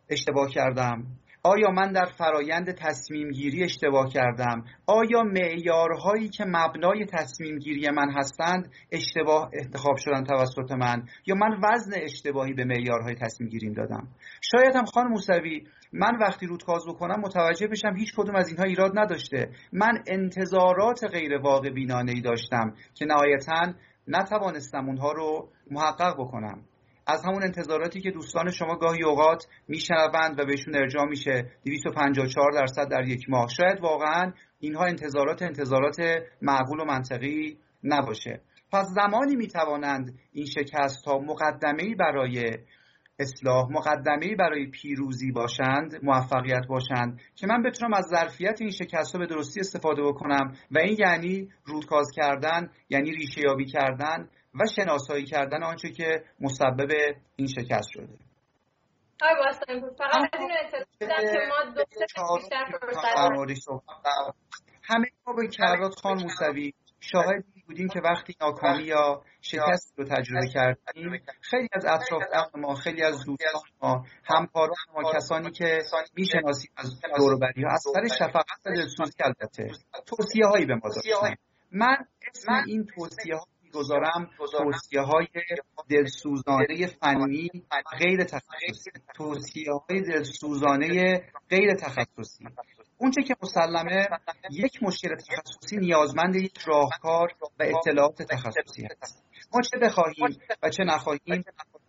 اشتباه 0.09 0.51
کردم؟ 0.51 1.07
آیا 1.47 1.71
من 1.71 1.93
در 1.93 2.05
فرایند 2.05 2.71
تصمیم 2.71 3.31
گیری 3.31 3.65
اشتباه 3.65 4.09
کردم؟ 4.09 4.65
آیا 4.87 5.23
معیارهایی 5.23 6.29
که 6.29 6.45
مبنای 6.49 7.07
تصمیم 7.07 7.59
گیری 7.59 7.91
من 7.91 8.11
هستند 8.11 8.73
اشتباه 8.93 9.51
انتخاب 9.53 9.97
شدن 9.97 10.25
توسط 10.25 10.73
من؟ 10.73 11.03
یا 11.27 11.35
من 11.35 11.61
وزن 11.65 11.93
اشتباهی 11.95 12.53
به 12.53 12.65
معیارهای 12.65 13.15
تصمیم 13.15 13.49
گیریم 13.51 13.73
دادم؟ 13.73 14.09
شاید 14.41 14.77
هم 14.77 14.85
خان 14.85 15.07
موسوی 15.07 15.67
من 15.93 16.17
وقتی 16.21 16.47
رودکاز 16.47 16.87
بکنم 16.89 17.21
متوجه 17.21 17.67
بشم 17.67 17.97
هیچ 17.97 18.15
کدوم 18.17 18.35
از 18.35 18.49
اینها 18.49 18.65
ایراد 18.65 18.99
نداشته. 18.99 19.51
من 19.73 20.03
انتظارات 20.07 21.05
غیر 21.05 21.39
واقع 21.39 21.71
بینانه 21.71 22.13
ای 22.13 22.21
داشتم 22.21 22.75
که 22.95 23.05
نهایتا 23.05 23.73
نتوانستم 24.09 24.87
اونها 24.87 25.13
رو 25.13 25.49
محقق 25.71 26.15
بکنم. 26.19 26.63
از 27.07 27.25
همون 27.25 27.43
انتظاراتی 27.43 28.01
که 28.01 28.11
دوستان 28.11 28.51
شما 28.51 28.77
گاهی 28.77 29.05
اوقات 29.05 29.47
میشنوند 29.69 30.41
و 30.41 30.45
بهشون 30.45 30.77
ارجاع 30.77 31.05
میشه 31.05 31.51
254 31.65 32.53
درصد 32.53 32.89
در 32.91 33.09
یک 33.09 33.31
ماه. 33.31 33.49
شاید 33.49 33.81
واقعا 33.81 34.33
اینها 34.61 34.85
انتظارات 34.85 35.43
انتظارات 35.43 35.97
معقول 36.43 36.81
و 36.81 36.85
منطقی 36.85 37.59
نباشه. 37.85 38.41
پس 38.73 38.87
زمانی 38.87 39.37
می‌توانند 39.37 40.19
این 40.33 40.47
شکست 40.47 41.05
ها 41.05 41.19
مقدمه 41.19 41.95
برای 41.99 42.59
اصلاح 43.19 43.67
مقدمه 43.71 44.37
برای 44.39 44.67
پیروزی 44.67 45.33
باشند 45.33 45.99
موفقیت 46.03 46.67
باشند 46.69 47.21
که 47.35 47.47
من 47.47 47.63
بتونم 47.63 47.95
از 47.95 48.05
ظرفیت 48.05 48.61
این 48.61 48.71
شکست 48.71 49.13
ها 49.13 49.19
به 49.19 49.27
درستی 49.27 49.61
استفاده 49.61 50.03
بکنم 50.03 50.57
و 50.71 50.79
این 50.79 50.97
یعنی 50.99 51.49
رودکاز 51.65 52.07
کردن 52.15 52.71
یعنی 52.91 53.11
ریشه 53.11 53.41
یابی 53.41 53.65
کردن 53.65 54.29
و 54.61 54.67
شناسایی 54.77 55.25
کردن 55.25 55.63
آنچه 55.63 55.91
که 55.91 56.25
مسبب 56.41 56.91
این 57.37 57.49
شکست 57.49 57.89
شده. 57.91 58.19
همه 64.83 65.07
ما 65.27 65.33
به 65.33 65.49
کرات 65.49 65.95
خان 66.03 66.23
موسوی 66.23 66.73
شاهدی 67.01 67.63
بودیم 67.67 67.89
که 67.89 68.01
وقتی 68.01 68.35
ناکامی 68.41 68.85
یا 68.85 69.23
شکست 69.41 69.95
رو 69.97 70.05
تجربه 70.05 70.49
کردیم 70.55 71.23
خیلی 71.41 71.69
از 71.73 71.85
اطراف 71.85 72.23
ما 72.55 72.75
خیلی 72.75 73.03
از 73.03 73.25
دوستان 73.27 73.63
ما 73.83 74.05
همکاران 74.25 74.77
ما 74.95 75.13
کسانی 75.13 75.51
که 75.51 75.79
می‌شناسیم 76.17 76.71
از 76.77 77.01
دوروبری 77.17 77.63
ها 77.63 77.71
از 77.73 77.85
سر 77.95 78.17
شفقت 78.19 78.67
و 78.67 78.71
دلسوزی 78.71 79.23
البته 79.25 79.71
توصیه 80.07 80.47
هایی 80.47 80.67
به 80.67 80.75
ما 80.75 80.91
دادن 81.21 81.35
من 81.73 81.97
اسم 82.33 82.53
این 82.67 82.87
توصیه 82.97 83.37
ها 83.37 83.47
می‌گذارم 83.77 84.31
توصیه 84.53 85.01
های 85.01 85.27
دلسوزانه 85.91 86.87
فنی 86.87 87.51
غیر 87.99 88.25
تخصصی. 88.25 88.91
توصیه 89.15 89.73
های 89.73 90.01
دلسوزانه 90.01 91.21
غیر 91.51 91.75
تخصصی. 91.75 92.45
اونچه 92.99 93.23
که 93.23 93.37
مسلمه 93.43 94.09
یک 94.51 94.83
مشکل 94.83 95.15
تخصصی 95.15 95.77
نیازمند 95.77 96.37
یک 96.37 96.59
راهکار 96.59 97.29
و 97.61 97.63
اطلاعات 97.63 98.23
تخصصی 98.23 98.89
است 99.03 99.25
ما 99.55 99.61
چه 99.61 99.79
بخواهیم 99.79 100.39
و 100.63 100.71
چه 100.71 100.85
نخواهیم 100.85 101.45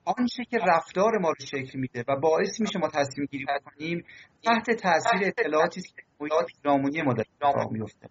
آنچه 0.06 0.44
که 0.52 0.58
رفتار 0.58 1.18
ما 1.18 1.30
رو 1.30 1.46
شکل 1.46 1.80
میده 1.80 2.04
و 2.08 2.16
باعث 2.16 2.62
میشه 2.62 2.80
ما 2.80 2.88
تصمیم 2.88 3.28
گیری 3.32 3.46
بکنیم 3.46 4.06
تحت 4.44 4.72
تاثیر 4.72 5.28
اطلاعاتی 5.38 5.82
که 5.82 6.04
محیط 6.20 6.34
پیرامونی 6.46 7.02
ما 7.02 7.14
داره 7.14 7.68
میفته 7.72 8.10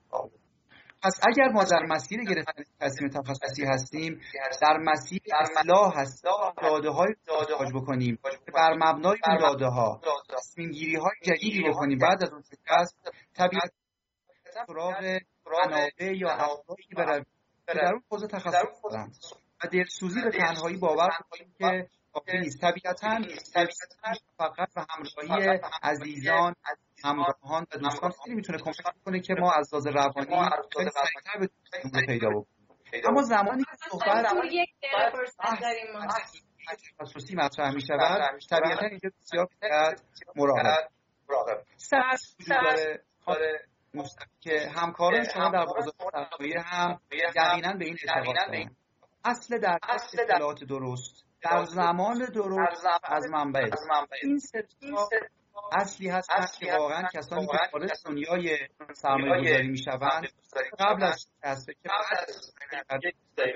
پس 1.07 1.21
اگر 1.29 1.49
ما 1.49 1.65
در 1.65 1.83
مسیر 1.89 2.25
گرفتن 2.25 2.65
تصمیم 2.81 3.11
تخصصی 3.11 3.65
هستیم 3.65 4.21
در 4.63 4.77
مسیر 4.77 5.21
اصلاح 5.41 6.01
هست 6.01 6.25
داده 6.63 6.91
های 6.91 7.15
داده 7.27 7.73
بکنیم 7.75 8.19
بر 8.55 8.75
مبنای 8.75 9.19
این 9.29 9.39
داده 9.39 9.67
ها 9.67 10.01
تصمیم 10.29 10.71
گیری 10.71 10.97
های 10.97 11.13
جدیدی 11.23 11.63
بکنیم. 11.69 11.99
بعد 11.99 12.23
از 12.23 12.33
اون 12.33 12.43
شکست 12.43 12.97
طبیعت 13.35 13.73
سراغ 14.67 15.19
منابع 15.47 16.17
یا 16.17 16.31
افرادی 16.31 16.95
برویم 16.97 17.27
که 17.67 17.75
در 17.75 17.93
اون 17.93 18.03
حوزه 18.11 18.27
تخصص 18.27 18.65
دارند 18.91 19.17
و 19.65 19.69
دلسوزی 19.69 20.21
به 20.23 20.31
تنهایی 20.31 20.77
باور 20.77 21.09
کنیم 21.31 21.55
که 21.59 21.89
کافی 22.13 22.39
نیست. 22.39 22.61
طبیعتا 22.61 23.19
فقط 24.37 24.69
و 24.77 24.87
همراهی 24.91 25.61
عزیزان 25.83 26.55
همراهان 27.05 27.67
و 27.75 27.79
دوستان 27.79 28.11
خیلی 28.25 28.37
می‌تونه 28.37 28.59
کمک 28.59 28.75
کنه 29.05 29.21
که 29.21 29.35
ما 29.35 29.53
از 29.53 29.75
لحاظ 29.75 29.87
روانی 29.87 30.51
خیلی 30.77 30.91
سریعتر 30.91 31.39
به 31.39 32.07
پیدا 32.07 32.29
بکنیم. 32.29 32.47
اما 33.05 33.23
زمانی 33.23 33.65
که 33.65 33.77
صحبت 33.91 34.27
تخصصی 36.99 37.35
مطرح 37.37 37.75
می 37.75 37.81
شود 37.81 38.39
طبیعتا 38.51 38.87
اینجا 38.87 39.11
بسیار 39.21 39.49
باید 39.63 40.03
مراقب 41.29 41.63
سرس 41.77 42.37
وجود 42.41 42.57
داره 43.27 43.61
که 44.41 44.71
همکاران 44.75 45.25
شما 45.35 45.51
در 45.51 45.65
بازار 45.65 45.93
تقویه 46.13 46.61
هم 46.61 47.01
یقینا 47.13 47.73
به 47.73 47.85
این 47.85 47.97
اعتقاد 48.09 48.37
دارن 48.37 48.77
اصل 49.25 49.59
در 49.59 49.79
اطلاعات 50.23 50.65
درست. 50.65 51.27
در 51.43 51.65
زمان 51.65 52.19
درست 52.35 52.87
از 53.05 53.27
منبع. 53.31 53.71
این 54.23 54.41
اصلی 55.73 56.09
هست 56.09 56.61
که 56.61 56.73
واقعا 56.79 57.03
کسانی 57.15 57.47
که 57.47 57.59
خارج 57.73 57.91
دنیای 58.07 58.59
سرمایه 58.93 59.41
گذاری 59.41 59.69
می 59.69 59.79
شوند 59.79 60.29
قبل 60.79 61.03
از 61.03 61.27
شکست 61.43 61.67
که 61.67 61.89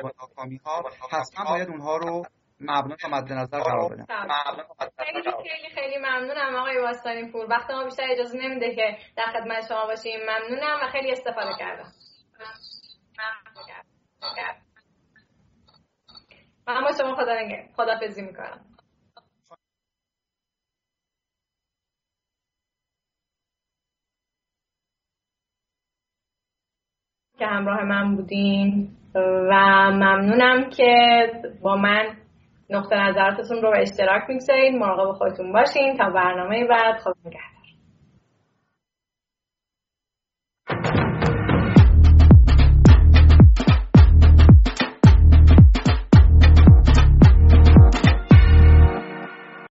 ناکامی 0.03 0.57
ها 0.57 0.83
حتما 1.13 1.51
باید 1.51 1.69
اونها 1.69 1.97
رو 1.97 2.23
مبنا 2.61 2.97
و 3.05 3.09
مد 3.09 3.33
نظر 3.33 3.61
قرار 3.61 3.89
بدن. 3.89 4.07
خیلی 4.99 5.23
خیلی 5.23 5.75
خیلی 5.75 5.99
ممنونم 5.99 6.57
آقای 6.57 6.79
واسطانی 6.79 7.33
پور. 7.33 7.47
وقت 7.51 7.71
ما 7.71 7.85
بیشتر 7.85 8.07
اجازه 8.11 8.39
نمیده 8.39 8.75
که 8.75 8.99
در 9.17 9.27
خدمت 9.33 9.69
شما 9.69 9.87
باشیم. 9.87 10.21
ممنونم 10.21 10.79
و 10.83 10.89
خیلی 10.93 11.13
استفاده 11.13 11.51
کردم. 11.59 11.93
اما 16.67 16.93
شما 16.99 17.15
خدا 17.15 17.35
خدافزی 17.77 18.23
می‌کنم. 18.23 18.70
که 27.41 27.47
همراه 27.47 27.85
من 27.85 28.17
بودین 28.17 28.89
و 29.15 29.55
ممنونم 29.91 30.71
که 30.71 31.27
با 31.63 31.77
من 31.77 32.05
نقطه 32.71 32.97
نظراتتون 32.97 33.63
رو 33.63 33.71
به 33.71 33.81
اشتراک 33.83 34.23
می‌گذارید 34.29 34.75
مراقب 34.75 35.13
خودتون 35.13 35.53
باشین. 35.53 35.97
تا 35.97 36.11
برنامه 36.11 36.67
بعد. 36.67 36.99
خود 36.99 37.17
نگهدار. 37.25 37.60